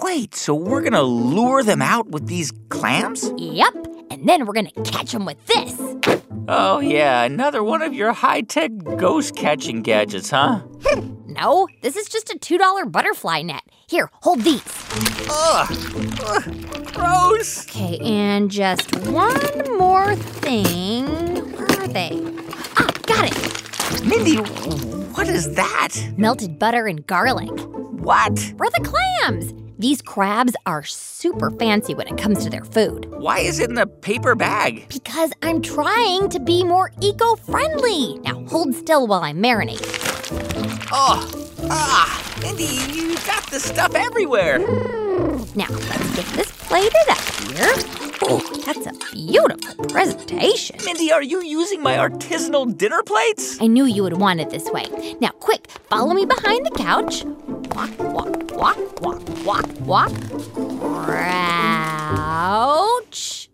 Wait, 0.02 0.34
so 0.34 0.54
we're 0.54 0.82
gonna 0.82 1.02
lure 1.02 1.62
them 1.62 1.80
out 1.80 2.08
with 2.08 2.26
these 2.26 2.52
clams? 2.68 3.32
Yep, 3.38 3.86
and 4.12 4.28
then 4.28 4.44
we're 4.46 4.52
gonna 4.52 4.70
catch 4.84 5.12
them 5.12 5.24
with 5.24 5.44
this. 5.46 5.78
Oh, 6.48 6.80
yeah, 6.80 7.22
another 7.22 7.62
one 7.62 7.82
of 7.82 7.94
your 7.94 8.12
high 8.12 8.42
tech 8.42 8.70
ghost 8.96 9.34
catching 9.36 9.82
gadgets, 9.82 10.30
huh? 10.30 10.62
No, 11.32 11.66
this 11.80 11.96
is 11.96 12.08
just 12.10 12.28
a 12.28 12.38
$2 12.38 12.92
butterfly 12.92 13.40
net. 13.40 13.62
Here, 13.88 14.10
hold 14.20 14.42
these. 14.42 14.62
Ugh. 15.30 16.18
Ugh. 16.26 16.92
Gross. 16.92 17.66
Okay, 17.70 17.98
and 18.00 18.50
just 18.50 18.94
one 19.06 19.78
more 19.78 20.14
thing. 20.14 21.06
Where 21.56 21.80
are 21.80 21.88
they? 21.88 22.10
Ah, 22.76 22.86
got 23.06 23.32
it. 23.32 24.04
Mindy, 24.04 24.36
what 25.14 25.26
is 25.26 25.54
that? 25.54 25.96
Melted 26.18 26.58
butter 26.58 26.86
and 26.86 27.06
garlic. 27.06 27.48
What? 27.50 28.38
For 28.58 28.68
the 28.68 28.82
clams. 28.84 29.54
These 29.82 30.00
crabs 30.00 30.54
are 30.64 30.84
super 30.84 31.50
fancy 31.50 31.92
when 31.92 32.06
it 32.06 32.16
comes 32.16 32.44
to 32.44 32.50
their 32.50 32.62
food. 32.62 33.10
Why 33.10 33.40
is 33.40 33.58
it 33.58 33.68
in 33.68 33.78
a 33.78 33.84
paper 33.84 34.36
bag? 34.36 34.88
Because 34.88 35.32
I'm 35.42 35.60
trying 35.60 36.28
to 36.28 36.38
be 36.38 36.62
more 36.62 36.92
eco 37.00 37.34
friendly. 37.34 38.16
Now 38.20 38.44
hold 38.46 38.76
still 38.76 39.08
while 39.08 39.24
I 39.24 39.32
marinate. 39.32 39.82
Oh, 40.92 41.28
ah, 41.68 42.38
Mindy, 42.40 42.78
you 42.92 43.16
got 43.26 43.50
this 43.50 43.64
stuff 43.64 43.96
everywhere. 43.96 44.60
Now 45.54 45.66
let's 45.68 46.16
get 46.16 46.24
this 46.34 46.50
plated 46.66 47.08
up 47.10 47.18
here. 47.44 47.74
Oh, 48.22 48.40
that's 48.64 48.86
a 48.86 48.92
beautiful 49.12 49.84
presentation. 49.84 50.76
Mindy, 50.84 51.12
are 51.12 51.22
you 51.22 51.42
using 51.44 51.82
my 51.82 51.96
artisanal 51.96 52.74
dinner 52.74 53.02
plates? 53.02 53.60
I 53.60 53.66
knew 53.66 53.84
you 53.84 54.02
would 54.02 54.18
want 54.18 54.40
it 54.40 54.48
this 54.48 54.70
way. 54.70 54.86
Now, 55.20 55.28
quick, 55.40 55.66
follow 55.90 56.14
me 56.14 56.24
behind 56.24 56.64
the 56.64 56.70
couch. 56.70 57.24
Walk, 57.74 57.90
walk, 57.98 58.52
walk, 58.52 59.00
walk, 59.02 59.22
walk, 59.44 59.66
walk. 59.80 60.12
Crouch. 62.24 63.50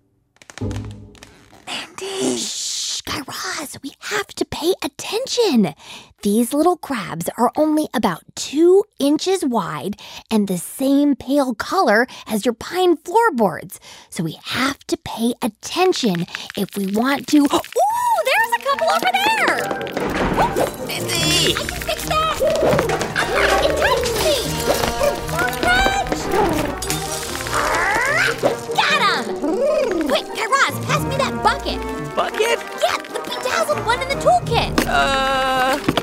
Mindy. 1.67 2.37
Shh, 2.37 3.01
Guy 3.03 3.23
Raz, 3.27 3.77
we 3.83 3.95
have 4.01 4.29
to 4.29 4.45
pay 4.45 4.75
attention. 4.85 5.75
These 6.23 6.53
little 6.53 6.77
crabs 6.77 7.29
are 7.39 7.53
only 7.57 7.87
about 7.95 8.25
two 8.35 8.83
inches 8.99 9.45
wide 9.45 10.01
and 10.33 10.49
the 10.49 10.59
same 10.59 11.15
pale 11.15 11.55
color 11.55 12.09
as 12.27 12.45
your 12.45 12.55
pine 12.55 12.97
floorboards. 12.97 13.79
So 14.11 14.25
we 14.25 14.37
have 14.43 14.81
to 14.89 14.97
pay 14.97 15.35
attention 15.43 16.27
if 16.57 16.77
we 16.77 16.89
want 16.89 17.29
to. 17.29 17.37
Ooh, 17.45 17.49
there's 17.49 18.53
a 18.53 18.59
couple 18.65 18.89
over 18.97 19.13
there. 19.13 19.59
Mindy! 20.89 21.55
I 21.55 21.63
can 21.63 21.83
fix 21.83 22.03
that. 22.09 22.35
Ah, 23.15 23.63
it 23.63 23.77
touched 23.79 24.19
me. 24.25 24.35
Got 28.75 29.01
him. 29.07 30.09
Quick, 30.09 30.27
Guy 30.35 30.47
Raz, 30.47 30.75
pass 30.85 31.03
me 31.05 31.17
that 31.17 31.35
bucket. 31.45 31.79
Bucket? 32.17 32.59
Yeah, 32.83 32.99
the 33.07 33.21
bedazzled 33.21 33.87
one 33.87 34.03
in 34.03 34.09
the 34.09 34.17
toolkit. 34.17 34.85
Uh. 34.85 35.98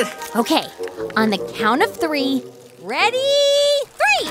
Okay, 0.00 0.10
it. 0.10 0.36
Okay, 0.36 1.10
on 1.16 1.30
the 1.30 1.38
count 1.58 1.82
of 1.82 1.94
three. 1.96 2.42
Ready? 2.80 3.18
Three! 3.86 4.30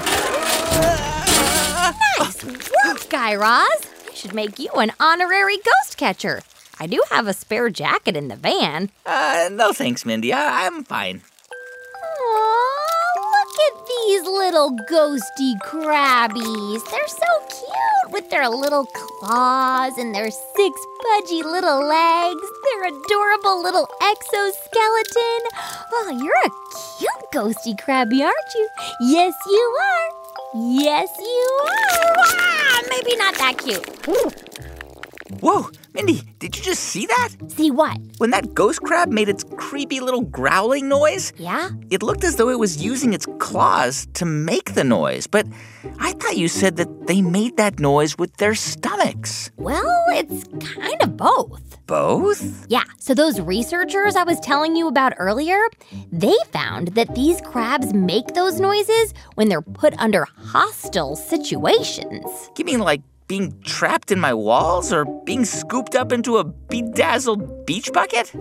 Nice 2.19 2.43
work, 2.85 3.09
Guy 3.09 3.35
Raz. 3.35 3.67
I 4.09 4.13
should 4.13 4.33
make 4.33 4.57
you 4.59 4.69
an 4.73 4.91
honorary 4.99 5.57
ghost 5.57 5.97
catcher. 5.97 6.41
I 6.79 6.87
do 6.87 7.01
have 7.11 7.27
a 7.27 7.33
spare 7.33 7.69
jacket 7.69 8.15
in 8.15 8.27
the 8.29 8.35
van. 8.35 8.89
Uh, 9.05 9.49
no 9.51 9.73
thanks, 9.73 10.05
Mindy. 10.05 10.31
I- 10.33 10.65
I'm 10.67 10.83
fine. 10.83 11.21
Aw, 11.51 12.76
look 13.57 13.77
at 13.77 13.87
these 13.87 14.23
little 14.23 14.71
ghosty 14.89 15.57
crabbies. 15.63 16.83
They're 16.89 17.07
so 17.07 17.39
cute 17.47 18.13
with 18.13 18.29
their 18.29 18.49
little 18.49 18.85
claws 18.85 19.97
and 19.97 20.13
their 20.13 20.29
six 20.29 20.85
pudgy 21.01 21.43
little 21.43 21.85
legs, 21.85 22.41
their 22.63 22.85
adorable 22.85 23.61
little 23.63 23.87
exoskeleton. 24.01 25.41
Oh, 25.91 26.19
you're 26.21 26.33
a 26.45 26.49
cute 26.99 27.31
ghosty 27.33 27.77
crabby, 27.81 28.23
aren't 28.23 28.35
you? 28.55 28.69
Yes, 29.01 29.33
you 29.47 29.77
are. 29.81 30.09
Yes, 30.55 31.09
you 31.19 31.59
are. 31.65 32.15
Ah, 32.17 32.81
maybe 32.89 33.15
not 33.17 33.35
that 33.35 33.57
cute. 33.57 33.85
Whoa, 35.41 35.69
Mindy, 35.97 36.21
did 36.37 36.55
you 36.55 36.61
just 36.61 36.83
see 36.83 37.07
that? 37.07 37.29
See 37.47 37.71
what? 37.71 37.97
When 38.19 38.29
that 38.29 38.53
ghost 38.53 38.81
crab 38.83 39.09
made 39.09 39.29
its 39.29 39.43
creepy 39.57 39.99
little 39.99 40.21
growling 40.21 40.87
noise, 40.87 41.33
Yeah? 41.37 41.71
it 41.89 42.03
looked 42.03 42.23
as 42.23 42.35
though 42.35 42.49
it 42.49 42.59
was 42.59 42.83
using 42.85 43.13
its 43.13 43.25
claws 43.39 44.07
to 44.13 44.23
make 44.23 44.75
the 44.75 44.83
noise. 44.83 45.25
But 45.25 45.47
I 45.99 46.11
thought 46.13 46.37
you 46.37 46.49
said 46.49 46.75
that 46.75 47.07
they 47.07 47.23
made 47.23 47.57
that 47.57 47.79
noise 47.79 48.15
with 48.15 48.31
their 48.37 48.53
stomachs. 48.53 49.49
Well, 49.57 50.05
it's 50.09 50.43
kind 50.75 51.01
of 51.01 51.17
both. 51.17 51.63
Both? 51.87 52.67
Yeah, 52.69 52.83
so 52.99 53.15
those 53.15 53.41
researchers 53.41 54.15
I 54.15 54.23
was 54.23 54.39
telling 54.41 54.75
you 54.75 54.87
about 54.87 55.13
earlier, 55.17 55.57
they 56.11 56.35
found 56.51 56.89
that 56.89 57.15
these 57.15 57.41
crabs 57.41 57.91
make 57.95 58.35
those 58.35 58.59
noises 58.59 59.15
when 59.33 59.49
they're 59.49 59.63
put 59.63 59.97
under 59.97 60.27
hostile 60.37 61.15
situations. 61.15 62.51
You 62.55 62.65
mean 62.65 62.81
like 62.81 63.01
being 63.27 63.59
trapped 63.61 64.11
in 64.11 64.19
my 64.19 64.33
walls 64.33 64.93
or 64.93 65.05
being 65.25 65.43
scooped 65.43 65.95
up 65.95 66.11
into 66.11 66.37
a 66.37 66.43
bedazzled 66.43 67.65
beach 67.65 67.91
bucket? 67.93 68.31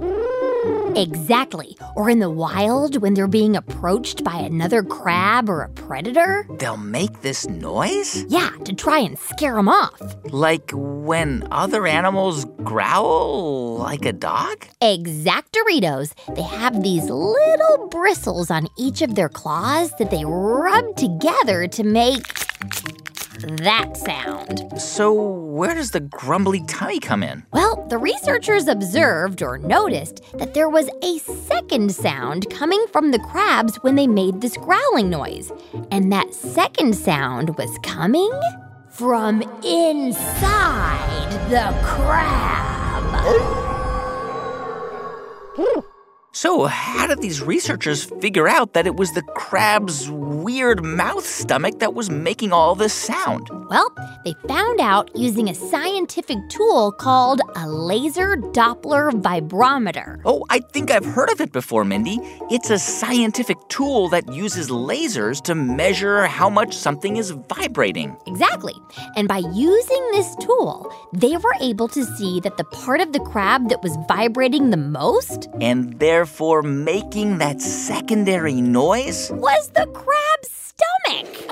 Exactly. 0.96 1.76
Or 1.94 2.08
in 2.08 2.20
the 2.20 2.30
wild 2.30 3.02
when 3.02 3.14
they're 3.14 3.28
being 3.28 3.56
approached 3.56 4.24
by 4.24 4.36
another 4.36 4.82
crab 4.82 5.50
or 5.50 5.62
a 5.62 5.68
predator. 5.70 6.46
They'll 6.58 6.76
make 6.76 7.20
this 7.20 7.46
noise? 7.48 8.24
Yeah, 8.28 8.50
to 8.64 8.72
try 8.72 9.00
and 9.00 9.18
scare 9.18 9.56
them 9.56 9.68
off. 9.68 10.00
Like 10.26 10.70
when 10.72 11.46
other 11.50 11.86
animals 11.86 12.46
growl 12.64 13.76
like 13.78 14.06
a 14.06 14.12
dog? 14.12 14.66
Exactoritos. 14.80 16.14
They 16.34 16.42
have 16.42 16.82
these 16.82 17.10
little 17.10 17.88
bristles 17.88 18.50
on 18.50 18.68
each 18.78 19.02
of 19.02 19.16
their 19.16 19.28
claws 19.28 19.92
that 19.98 20.10
they 20.10 20.24
rub 20.24 20.96
together 20.96 21.66
to 21.68 21.84
make 21.84 22.24
that 23.38 23.96
sound. 23.96 24.80
So, 24.80 25.12
where 25.12 25.74
does 25.74 25.90
the 25.90 26.00
grumbly 26.00 26.62
tummy 26.66 27.00
come 27.00 27.22
in? 27.22 27.44
Well, 27.52 27.86
the 27.88 27.98
researchers 27.98 28.68
observed 28.68 29.42
or 29.42 29.58
noticed 29.58 30.22
that 30.34 30.54
there 30.54 30.68
was 30.68 30.88
a 31.02 31.18
second 31.18 31.94
sound 31.94 32.48
coming 32.50 32.84
from 32.92 33.10
the 33.10 33.18
crabs 33.18 33.76
when 33.76 33.94
they 33.94 34.06
made 34.06 34.40
this 34.40 34.56
growling 34.56 35.10
noise. 35.10 35.52
And 35.90 36.12
that 36.12 36.34
second 36.34 36.94
sound 36.94 37.56
was 37.56 37.78
coming 37.82 38.32
from 38.90 39.42
inside 39.62 41.30
the 41.50 41.74
crab. 41.82 42.56
So, 46.36 46.66
how 46.66 47.06
did 47.06 47.22
these 47.22 47.40
researchers 47.40 48.04
figure 48.04 48.46
out 48.46 48.74
that 48.74 48.86
it 48.86 48.96
was 48.96 49.12
the 49.12 49.22
crab's 49.22 50.10
weird 50.10 50.84
mouth 50.84 51.24
stomach 51.24 51.78
that 51.78 51.94
was 51.94 52.10
making 52.10 52.52
all 52.52 52.74
this 52.74 52.92
sound? 52.92 53.48
Well, 53.70 53.90
they 54.22 54.34
found 54.46 54.78
out 54.78 55.10
using 55.16 55.48
a 55.48 55.54
scientific 55.54 56.36
tool 56.50 56.92
called 56.92 57.40
a 57.56 57.66
laser 57.66 58.36
Doppler 58.36 59.12
vibrometer. 59.12 60.20
Oh, 60.26 60.44
I 60.50 60.58
think 60.58 60.90
I've 60.90 61.06
heard 61.06 61.30
of 61.30 61.40
it 61.40 61.52
before, 61.52 61.86
Mindy. 61.86 62.18
It's 62.50 62.68
a 62.68 62.78
scientific 62.78 63.56
tool 63.70 64.10
that 64.10 64.30
uses 64.30 64.68
lasers 64.68 65.42
to 65.44 65.54
measure 65.54 66.26
how 66.26 66.50
much 66.50 66.74
something 66.74 67.16
is 67.16 67.30
vibrating. 67.30 68.14
Exactly. 68.26 68.74
And 69.16 69.26
by 69.26 69.38
using 69.38 70.08
this 70.12 70.36
tool, 70.36 70.94
they 71.14 71.38
were 71.38 71.56
able 71.62 71.88
to 71.88 72.04
see 72.04 72.40
that 72.40 72.58
the 72.58 72.64
part 72.64 73.00
of 73.00 73.14
the 73.14 73.20
crab 73.20 73.70
that 73.70 73.82
was 73.82 73.96
vibrating 74.06 74.68
the 74.68 74.76
most 74.76 75.48
And 75.62 75.98
therefore 75.98 76.25
making 76.62 77.38
that 77.38 77.60
secondary 77.60 78.60
noise? 78.60 79.30
was 79.32 79.70
the 79.70 79.86
crab's 79.86 80.50
stomach. 80.50 81.46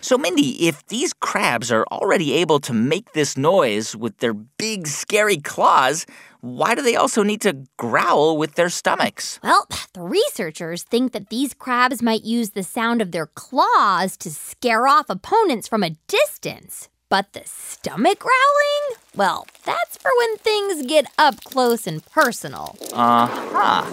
So, 0.00 0.16
Mindy, 0.16 0.68
if 0.68 0.86
these 0.86 1.12
crabs 1.12 1.72
are 1.72 1.84
already 1.90 2.32
able 2.34 2.60
to 2.60 2.72
make 2.72 3.12
this 3.12 3.36
noise 3.36 3.96
with 3.96 4.18
their 4.18 4.34
big, 4.34 4.86
scary 4.86 5.38
claws, 5.38 6.06
why 6.40 6.76
do 6.76 6.82
they 6.82 6.94
also 6.94 7.24
need 7.24 7.40
to 7.40 7.64
growl 7.76 8.38
with 8.38 8.54
their 8.54 8.68
stomachs? 8.68 9.40
Well, 9.42 9.66
the 9.94 10.02
researchers 10.02 10.84
think 10.84 11.10
that 11.12 11.28
these 11.28 11.54
crabs 11.54 12.02
might 12.02 12.22
use 12.22 12.50
the 12.50 12.62
sound 12.62 13.02
of 13.02 13.10
their 13.10 13.26
claws 13.26 14.16
to 14.18 14.30
scare 14.30 14.86
off 14.86 15.10
opponents 15.10 15.66
from 15.66 15.82
a 15.82 15.96
distance. 16.06 16.88
But 17.08 17.32
the 17.34 17.42
stomach 17.44 18.18
growling? 18.18 19.00
Well, 19.14 19.46
that's 19.64 19.96
for 19.96 20.10
when 20.18 20.36
things 20.38 20.84
get 20.86 21.06
up 21.16 21.42
close 21.44 21.86
and 21.86 22.04
personal. 22.06 22.76
Uh 22.92 23.26
huh. 23.28 23.92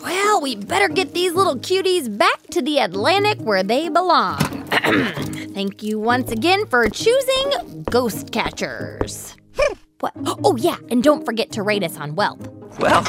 Well, 0.00 0.40
we 0.40 0.54
better 0.54 0.88
get 0.88 1.14
these 1.14 1.34
little 1.34 1.56
cuties 1.56 2.16
back 2.16 2.46
to 2.50 2.62
the 2.62 2.78
Atlantic 2.78 3.38
where 3.40 3.64
they 3.64 3.88
belong. 3.88 4.38
Thank 5.52 5.82
you 5.82 5.98
once 5.98 6.30
again 6.30 6.64
for 6.66 6.88
choosing 6.88 7.82
Ghost 7.90 8.30
Catchers. 8.30 9.34
what? 10.00 10.12
Oh, 10.44 10.56
yeah, 10.56 10.76
and 10.90 11.02
don't 11.02 11.26
forget 11.26 11.50
to 11.52 11.64
rate 11.64 11.82
us 11.82 11.96
on 11.96 12.12
Whelp. 12.14 12.78
Well, 12.78 13.02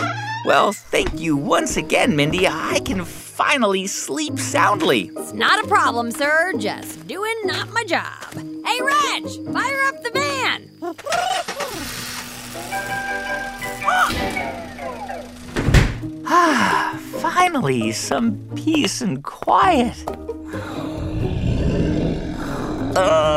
well, 0.46 0.72
thank 0.72 1.20
you 1.20 1.36
once 1.36 1.78
again, 1.78 2.16
Mindy. 2.16 2.48
I 2.48 2.80
can 2.86 3.04
finally 3.06 3.88
sleep 3.88 4.40
soundly. 4.40 5.12
It's 5.16 5.34
not 5.34 5.64
a 5.64 5.68
problem, 5.68 6.12
sir. 6.12 6.54
Just 6.58 7.08
doing 7.08 7.36
not 7.44 7.70
my 7.72 7.84
job. 7.84 8.34
Hey, 8.66 8.82
Reg, 8.82 9.24
fire 9.54 9.82
up 9.88 10.04
the 10.04 10.12
van. 10.14 10.70
Ah, 16.32 17.00
finally, 17.20 17.92
some 17.92 18.38
peace 18.56 19.02
and 19.02 19.24
quiet. 19.24 20.04
Uh, 22.96 23.29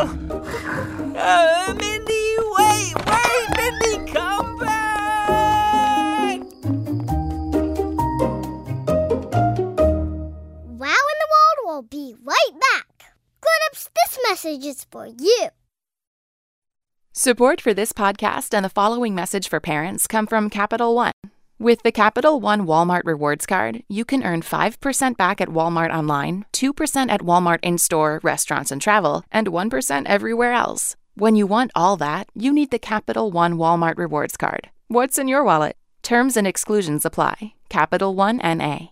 Support 17.23 17.61
for 17.61 17.73
this 17.73 17.93
podcast 17.93 18.53
and 18.53 18.65
the 18.65 18.69
following 18.69 19.15
message 19.15 19.49
for 19.49 19.61
parents 19.61 20.09
come 20.09 20.27
from 20.27 20.51
Capital 20.51 20.97
One. 20.97 21.13
With 21.57 21.85
the 21.85 21.93
Capital 21.93 22.41
One 22.41 22.67
Walmart 22.67 23.03
Rewards 23.05 23.47
Card, 23.47 23.85
you 23.89 24.05
can 24.05 24.25
earn 24.25 24.43
5% 24.43 25.17
back 25.17 25.41
at 25.41 25.49
Walmart 25.49 25.95
online, 25.95 26.47
2% 26.53 27.11
at 27.13 27.21
Walmart 27.21 27.61
in 27.63 27.79
store, 27.79 28.19
restaurants, 28.25 28.73
and 28.73 28.83
travel, 28.83 29.23
and 29.31 29.47
1% 29.47 30.03
everywhere 30.07 30.53
else. 30.53 30.97
When 31.15 31.37
you 31.37 31.47
want 31.47 31.71
all 31.77 31.97
that, 31.99 32.27
you 32.35 32.53
need 32.53 32.73
the 32.73 32.81
Capital 32.81 33.31
One 33.31 33.55
Walmart 33.57 33.99
Rewards 33.99 34.37
Card. 34.37 34.71
What's 34.89 35.17
in 35.17 35.29
your 35.29 35.45
wallet? 35.45 35.77
Terms 36.03 36.37
and 36.37 36.45
exclusions 36.45 37.05
apply. 37.05 37.55
Capital 37.69 38.17
One 38.17 38.39
NA. 38.39 38.89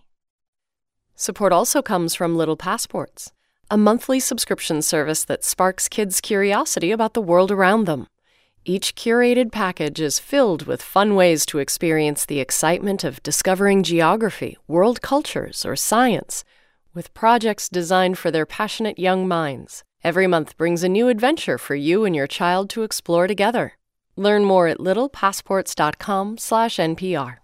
Support 1.17 1.51
also 1.51 1.81
comes 1.81 2.15
from 2.15 2.37
Little 2.37 2.55
Passports, 2.55 3.33
a 3.69 3.75
monthly 3.75 4.21
subscription 4.21 4.81
service 4.81 5.25
that 5.25 5.43
sparks 5.43 5.89
kids' 5.89 6.21
curiosity 6.21 6.91
about 6.91 7.13
the 7.13 7.21
world 7.21 7.51
around 7.51 7.87
them. 7.87 8.07
Each 8.63 8.93
curated 8.93 9.51
package 9.51 9.99
is 9.99 10.19
filled 10.19 10.67
with 10.67 10.83
fun 10.83 11.15
ways 11.15 11.47
to 11.47 11.57
experience 11.57 12.27
the 12.27 12.39
excitement 12.39 13.03
of 13.03 13.23
discovering 13.23 13.81
geography, 13.81 14.55
world 14.67 15.01
cultures, 15.01 15.65
or 15.65 15.75
science, 15.75 16.43
with 16.93 17.11
projects 17.15 17.67
designed 17.67 18.19
for 18.19 18.29
their 18.29 18.45
passionate 18.45 18.99
young 18.99 19.27
minds. 19.27 19.83
Every 20.03 20.27
month 20.27 20.55
brings 20.57 20.83
a 20.83 20.89
new 20.89 21.07
adventure 21.07 21.57
for 21.57 21.73
you 21.73 22.05
and 22.05 22.15
your 22.15 22.27
child 22.27 22.69
to 22.71 22.83
explore 22.83 23.25
together. 23.25 23.73
Learn 24.15 24.45
more 24.45 24.67
at 24.67 24.77
littlepassports.com/npr. 24.77 27.37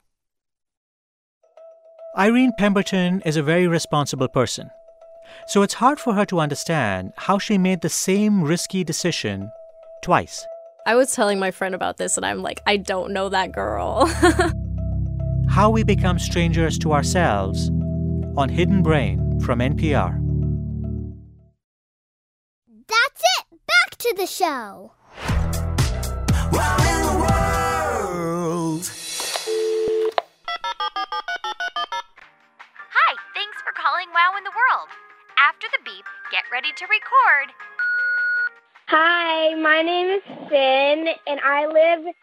Irene 2.15 2.53
Pemberton 2.59 3.23
is 3.25 3.37
a 3.37 3.43
very 3.43 3.67
responsible 3.67 4.27
person. 4.27 4.69
So 5.47 5.63
it's 5.63 5.73
hard 5.75 5.99
for 5.99 6.13
her 6.13 6.25
to 6.25 6.39
understand 6.39 7.13
how 7.17 7.39
she 7.39 7.57
made 7.57 7.81
the 7.81 7.89
same 7.89 8.43
risky 8.43 8.83
decision 8.83 9.49
twice. 10.03 10.45
I 10.87 10.95
was 10.95 11.11
telling 11.11 11.37
my 11.37 11.51
friend 11.51 11.75
about 11.75 11.97
this, 11.97 12.15
and 12.15 12.25
I'm 12.25 12.41
like, 12.41 12.61
I 12.65 12.77
don't 12.77 13.11
know 13.11 13.27
that 13.27 13.51
girl. 13.51 14.05
How 15.49 15.69
we 15.69 15.83
become 15.83 16.17
strangers 16.17 16.79
to 16.79 16.93
ourselves 16.93 17.67
on 18.37 18.47
Hidden 18.47 18.83
Brain 18.83 19.41
from 19.41 19.59
NPR. 19.59 20.15
That's 22.87 23.21
it. 23.37 23.59
Back 23.67 23.97
to 23.97 24.13
the 24.15 24.25
show. 24.25 24.93
Wow 26.53 26.77
in 26.79 27.01
the 27.03 27.17
World. 27.19 28.89
Hi, 32.95 33.15
thanks 33.35 33.57
for 33.61 33.73
calling 33.75 34.07
Wow 34.15 34.37
in 34.37 34.45
the 34.45 34.51
World. 34.55 34.87
After 35.37 35.67
the 35.67 35.83
beep, 35.83 36.05
get 36.31 36.43
ready 36.49 36.71
to 36.77 36.85
record. 36.85 37.51
Hi, 38.89 39.53
my 39.55 39.81
name 39.81 40.07
is 40.07 40.21
Finn, 40.47 41.07
and 41.27 41.41
I 41.41 41.67
live 41.67 42.15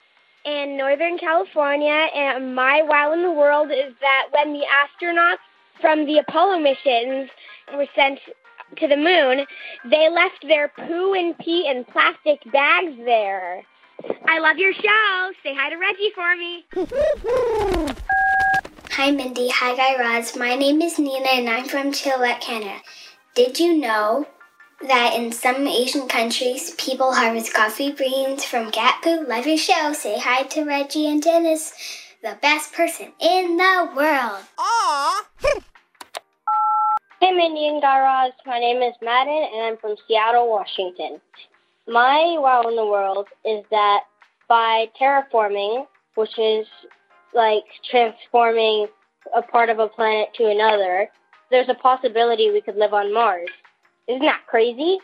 in 0.47 0.79
Northern 0.79 1.19
California. 1.19 2.09
And 2.15 2.55
my 2.55 2.81
wow 2.83 3.13
in 3.13 3.21
the 3.21 3.31
world 3.31 3.71
is 3.71 3.93
that 4.01 4.29
when 4.31 4.55
the 4.55 4.65
astronauts 4.65 5.45
from 5.83 6.07
the 6.07 6.21
Apollo 6.27 6.61
missions 6.61 7.29
were 7.75 7.85
sent 7.95 8.19
to 8.79 8.89
the 8.89 8.97
moon, 8.97 9.45
they 9.91 10.09
left 10.09 10.41
their 10.49 10.69
poo 10.69 11.13
and 11.13 11.37
pee 11.37 11.69
in 11.69 11.85
plastic 11.85 12.41
bags 12.51 12.97
there. 13.05 13.63
I 14.27 14.39
love 14.39 14.57
your 14.57 14.73
show. 14.73 15.33
Say 15.43 15.55
hi 15.55 15.69
to 15.69 15.77
Reggie 15.77 16.13
for 16.15 16.35
me. 16.35 16.65
Hi, 18.93 19.11
Mindy. 19.11 19.51
Hi, 19.51 19.77
Guy 19.77 19.99
Raz. 19.99 20.35
My 20.35 20.55
name 20.55 20.81
is 20.81 20.99
Nina, 20.99 21.29
and 21.29 21.51
I'm 21.51 21.67
from 21.67 21.93
Chilliwack, 21.93 22.41
Canada. 22.41 22.81
Did 23.35 23.61
you 23.61 23.77
know 23.77 24.29
that 24.89 25.15
in 25.15 25.33
some 25.33 25.67
Asian 25.67 26.09
countries, 26.09 26.73
people 26.77 27.15
harvest 27.15 27.53
coffee 27.55 27.93
beans 27.93 28.45
from 28.45 28.71
cat 28.71 29.01
poo? 29.03 29.25
Love 29.27 29.47
your 29.47 29.57
show. 29.57 29.93
Say 29.93 30.19
hi 30.19 30.43
to 30.45 30.65
Reggie 30.65 31.07
and 31.07 31.23
Dennis, 31.23 31.73
the 32.23 32.37
best 32.43 32.73
person 32.73 33.13
in 33.21 33.57
the 33.57 33.91
world. 33.97 34.45
Aww. 34.59 35.21
Hey, 37.21 37.33
Mindy 37.33 37.69
and 37.69 37.81
Guy 37.81 38.01
Raz. 38.01 38.33
My 38.45 38.59
name 38.59 38.83
is 38.83 38.95
Madden, 39.01 39.49
and 39.55 39.63
I'm 39.63 39.77
from 39.79 39.97
Seattle, 40.07 40.51
Washington. 40.51 41.21
My 41.87 42.37
wow 42.39 42.63
in 42.69 42.77
the 42.77 42.87
world 42.87 43.29
is 43.45 43.65
that 43.71 44.01
by 44.49 44.87
terraforming, 45.01 45.87
which 46.15 46.39
is 46.39 46.67
like 47.35 47.65
transforming 47.91 48.89
a 49.35 49.43
part 49.43 49.71
of 49.71 49.79
a 49.79 49.89
planet 49.89 50.29
to 50.35 50.47
another, 50.49 51.09
there's 51.51 51.69
a 51.69 51.75
possibility 51.75 52.51
we 52.51 52.61
could 52.61 52.77
live 52.77 52.93
on 52.93 53.13
Mars. 53.13 53.49
Isn't 54.07 54.21
that 54.21 54.45
crazy? 54.49 55.01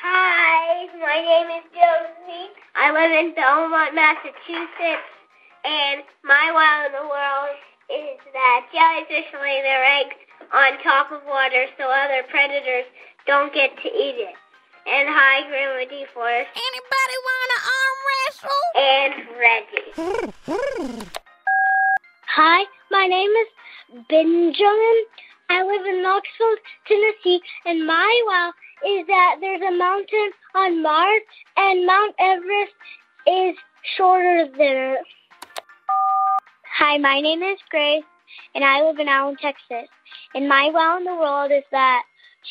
Hi, 0.00 0.88
my 0.96 1.20
name 1.20 1.52
is 1.60 1.64
Josie. 1.76 2.48
I 2.72 2.88
live 2.88 3.12
in 3.12 3.34
Belmont, 3.36 3.94
Massachusetts, 3.94 5.12
and 5.60 6.00
my 6.24 6.48
wow 6.56 6.88
in 6.88 6.92
the 6.96 7.04
world 7.04 7.52
is 7.92 8.16
that 8.32 8.64
jellyfish 8.72 9.28
lay 9.36 9.60
their 9.60 9.84
eggs 9.84 10.16
on 10.56 10.80
top 10.80 11.12
of 11.12 11.20
water 11.28 11.68
so 11.76 11.84
other 11.84 12.24
predators 12.32 12.88
don't 13.26 13.52
get 13.52 13.76
to 13.76 13.88
eat 13.92 14.16
it. 14.24 14.36
And 14.88 15.04
hi, 15.12 15.44
Grandma 15.44 15.84
D 15.84 16.08
Force. 16.16 16.48
Anybody 16.48 17.16
wanna 17.28 17.60
arm 17.76 17.96
wrestle? 18.08 18.64
And 18.80 19.12
Reggie. 19.36 19.92
Hi, 22.24 22.64
my 22.90 23.06
name 23.06 23.30
is 23.36 23.48
Benjamin. 24.08 25.04
Knoxville, 26.14 26.56
Tennessee, 26.86 27.40
and 27.64 27.86
my 27.86 28.22
wow 28.26 28.52
is 28.86 29.06
that 29.08 29.36
there's 29.40 29.62
a 29.62 29.76
mountain 29.76 30.30
on 30.54 30.82
Mars, 30.82 31.22
and 31.56 31.86
Mount 31.86 32.14
Everest 32.20 32.72
is 33.26 33.56
shorter 33.96 34.46
than 34.46 34.94
it. 34.94 34.98
Hi, 36.78 36.98
my 36.98 37.20
name 37.20 37.42
is 37.42 37.58
Grace, 37.68 38.04
and 38.54 38.64
I 38.64 38.82
live 38.82 38.98
in 39.00 39.08
Allen, 39.08 39.36
Texas. 39.42 39.88
And 40.34 40.48
my 40.48 40.70
wow 40.72 40.98
in 40.98 41.04
the 41.04 41.16
world 41.16 41.50
is 41.50 41.64
that 41.72 42.02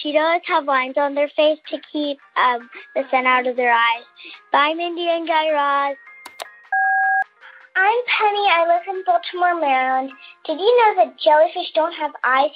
cheetahs 0.02 0.42
have 0.48 0.66
lines 0.66 0.96
on 0.98 1.16
their 1.16 1.30
face 1.30 1.60
to 1.70 1.78
keep 1.92 2.18
um, 2.36 2.70
the 2.96 3.04
sun 3.12 3.26
out 3.26 3.48
of 3.48 3.56
their 3.56 3.72
eyes. 3.72 4.04
Bye, 4.52 4.74
Mindy 4.76 5.08
and 5.08 5.26
Guy 5.26 5.52
Raz. 5.52 5.96
I'm 7.76 8.02
Penny. 8.20 8.46
I 8.52 8.66
live 8.68 8.96
in 8.96 9.04
Baltimore, 9.06 9.60
Maryland. 9.60 10.12
Did 10.46 10.60
you 10.60 10.78
know 10.80 11.06
that 11.06 11.20
jellyfish 11.20 11.72
don't 11.74 11.94
have 11.94 12.12
eyes, 12.24 12.52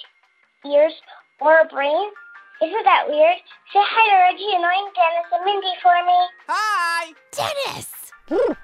ears, 0.66 0.94
or 1.40 1.60
a 1.60 1.66
brain? 1.66 2.10
Isn't 2.62 2.84
that 2.86 3.08
weird? 3.08 3.38
Say 3.72 3.80
hi 3.80 4.10
to 4.10 4.18
Reggie, 4.32 4.56
annoying 4.56 4.90
Dennis, 4.96 5.32
and 5.32 5.46
Mindy 5.46 5.74
for 5.82 5.94
me. 6.06 6.28
Hi! 6.48 7.14
Dennis! 7.32 7.88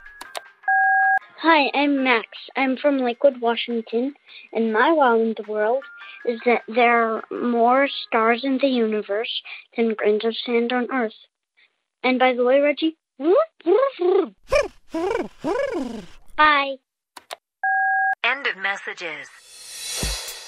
Hi, 1.43 1.69
I'm 1.73 2.03
Max. 2.06 2.27
I'm 2.56 2.77
from 2.77 2.99
Lakewood, 2.99 3.41
Washington, 3.41 4.13
and 4.53 4.71
my 4.71 4.93
wow 4.93 5.19
in 5.19 5.36
the 5.36 5.43
world 5.51 5.84
is 6.25 6.39
that 6.45 6.62
there 6.73 7.15
are 7.15 7.23
more 7.29 7.89
stars 8.08 8.45
in 8.45 8.60
the 8.60 8.67
universe 8.67 9.41
than 9.75 9.93
grains 9.93 10.23
of 10.23 10.38
sand 10.38 10.71
on 10.71 10.88
Earth. 10.89 11.27
And 12.01 12.17
by 12.17 12.34
the 12.34 12.45
way, 12.45 12.62
Reggie, 12.62 12.95
bye. 16.38 16.75
End 18.23 18.47
of 18.47 18.56
messages. 18.58 19.27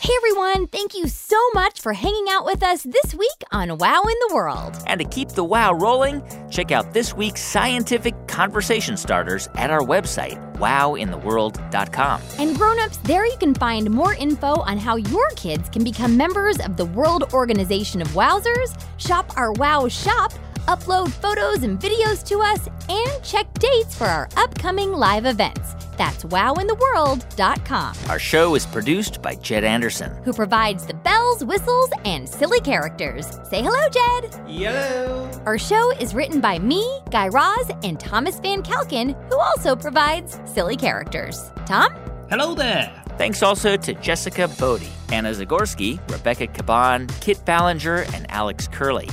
Hey 0.05 0.13
everyone, 0.17 0.67
thank 0.67 0.93
you 0.93 1.07
so 1.07 1.35
much 1.55 1.81
for 1.81 1.91
hanging 1.91 2.27
out 2.29 2.45
with 2.45 2.61
us 2.61 2.83
this 2.83 3.15
week 3.15 3.43
on 3.51 3.75
Wow 3.79 4.03
in 4.03 4.15
the 4.27 4.35
World. 4.35 4.77
And 4.85 4.99
to 4.99 5.07
keep 5.07 5.29
the 5.29 5.43
wow 5.43 5.73
rolling, 5.73 6.21
check 6.51 6.71
out 6.71 6.93
this 6.93 7.15
week's 7.15 7.41
scientific 7.41 8.27
conversation 8.27 8.97
starters 8.97 9.49
at 9.55 9.71
our 9.71 9.79
website, 9.79 10.37
wowintheworld.com. 10.57 12.21
And 12.39 12.57
grown-ups, 12.57 12.97
there 12.97 13.25
you 13.25 13.37
can 13.37 13.53
find 13.53 13.89
more 13.89 14.13
info 14.15 14.61
on 14.61 14.77
how 14.77 14.95
your 14.95 15.29
kids 15.35 15.69
can 15.69 15.83
become 15.83 16.17
members 16.17 16.59
of 16.59 16.77
the 16.77 16.85
World 16.85 17.31
Organization 17.33 18.01
of 18.01 18.07
Wowzers, 18.09 18.79
shop 18.97 19.31
our 19.37 19.51
Wow 19.53 19.87
shop, 19.87 20.33
upload 20.67 21.09
photos 21.11 21.63
and 21.63 21.79
videos 21.79 22.25
to 22.27 22.39
us, 22.39 22.67
and 22.89 23.23
check 23.23 23.51
dates 23.59 23.95
for 23.95 24.05
our 24.05 24.27
upcoming 24.37 24.91
live 24.91 25.25
events. 25.25 25.75
That's 25.97 26.25
wowintheworld.com. 26.25 27.95
Our 28.09 28.19
show 28.19 28.55
is 28.55 28.65
produced 28.65 29.21
by 29.21 29.35
Jed 29.35 29.63
Anderson. 29.63 30.11
Who 30.23 30.33
provides 30.33 30.85
the 30.85 30.93
bells, 30.93 31.45
whistles, 31.45 31.89
and 32.03 32.27
silly 32.27 32.59
characters. 32.59 33.27
Say 33.49 33.61
hello, 33.61 33.89
Jed. 33.89 34.35
Hello. 34.47 35.31
Our 35.45 35.57
show 35.57 35.91
is 35.91 36.13
written 36.13 36.41
by 36.41 36.59
me, 36.59 36.99
Guy 37.11 37.29
Raz, 37.29 37.71
and 37.83 37.97
Thomas 37.99 38.39
Van 38.41 38.61
Kalken, 38.61 39.15
who 39.29 39.39
also 39.39 39.75
provides 39.75 40.37
silly 40.47 40.75
characters. 40.77 41.51
Tom? 41.65 41.93
Hello 42.29 42.55
there. 42.55 42.91
Thanks 43.17 43.41
also 43.43 43.77
to 43.77 43.93
Jessica 43.93 44.47
Bodie, 44.60 44.91
Anna 45.12 45.31
Zagorski, 45.31 45.99
Rebecca 46.12 46.47
Caban, 46.47 47.10
Kit 47.21 47.43
Ballinger, 47.45 48.05
and 48.13 48.29
Alex 48.29 48.67
Curley. 48.67 49.10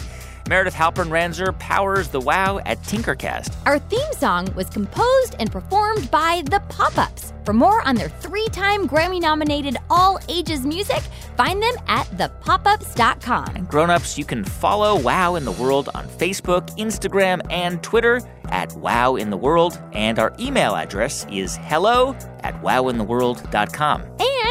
Meredith 0.52 0.74
Halpern 0.74 1.08
Ranzer 1.08 1.58
powers 1.58 2.08
the 2.08 2.20
wow 2.20 2.58
at 2.66 2.76
Tinkercast. 2.82 3.56
Our 3.64 3.78
theme 3.78 4.12
song 4.12 4.52
was 4.54 4.68
composed 4.68 5.34
and 5.38 5.50
performed 5.50 6.10
by 6.10 6.42
The 6.44 6.60
Pop 6.68 6.98
Ups. 6.98 7.32
For 7.46 7.54
more 7.54 7.80
on 7.88 7.94
their 7.94 8.10
three 8.10 8.46
time 8.48 8.86
Grammy 8.86 9.18
nominated 9.18 9.78
all 9.88 10.18
ages 10.28 10.66
music, 10.66 11.00
find 11.38 11.62
them 11.62 11.74
at 11.86 12.06
thepopups.com. 12.18 13.64
Grown-ups, 13.64 14.18
you 14.18 14.26
can 14.26 14.44
follow 14.44 15.00
Wow 15.00 15.36
in 15.36 15.46
the 15.46 15.52
World 15.52 15.88
on 15.94 16.06
Facebook, 16.06 16.68
Instagram, 16.76 17.40
and 17.50 17.82
Twitter 17.82 18.20
at 18.50 18.74
Wow 18.74 19.16
in 19.16 19.30
the 19.30 19.38
World, 19.38 19.82
and 19.94 20.18
our 20.18 20.34
email 20.38 20.76
address 20.76 21.26
is 21.32 21.56
hello 21.56 22.14
at 22.40 22.60
wowintheworld.com. 22.62 24.02
And 24.02 24.41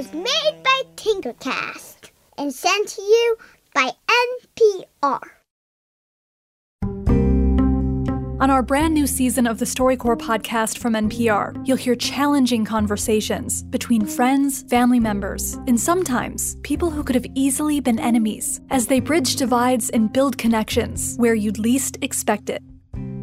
Was 0.00 0.14
made 0.14 0.62
by 0.64 0.82
Tinkercast 0.96 2.10
and 2.38 2.54
sent 2.54 2.88
to 2.88 3.02
you 3.02 3.36
by 3.74 3.90
NPR. 4.56 5.20
On 8.40 8.48
our 8.48 8.62
brand 8.62 8.94
new 8.94 9.06
season 9.06 9.46
of 9.46 9.58
the 9.58 9.66
StoryCorps 9.66 10.22
podcast 10.22 10.78
from 10.78 10.94
NPR, 10.94 11.68
you'll 11.68 11.76
hear 11.76 11.94
challenging 11.94 12.64
conversations 12.64 13.62
between 13.64 14.06
friends, 14.06 14.62
family 14.70 15.00
members, 15.00 15.58
and 15.66 15.78
sometimes 15.78 16.56
people 16.62 16.88
who 16.88 17.04
could 17.04 17.14
have 17.14 17.26
easily 17.34 17.78
been 17.80 17.98
enemies 17.98 18.62
as 18.70 18.86
they 18.86 19.00
bridge 19.00 19.36
divides 19.36 19.90
and 19.90 20.14
build 20.14 20.38
connections 20.38 21.16
where 21.18 21.34
you'd 21.34 21.58
least 21.58 21.98
expect 22.00 22.48
it. 22.48 22.62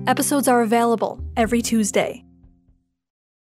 Episodes 0.05 0.47
are 0.47 0.61
available 0.61 1.19
every 1.35 1.63
Tuesday. 1.63 2.23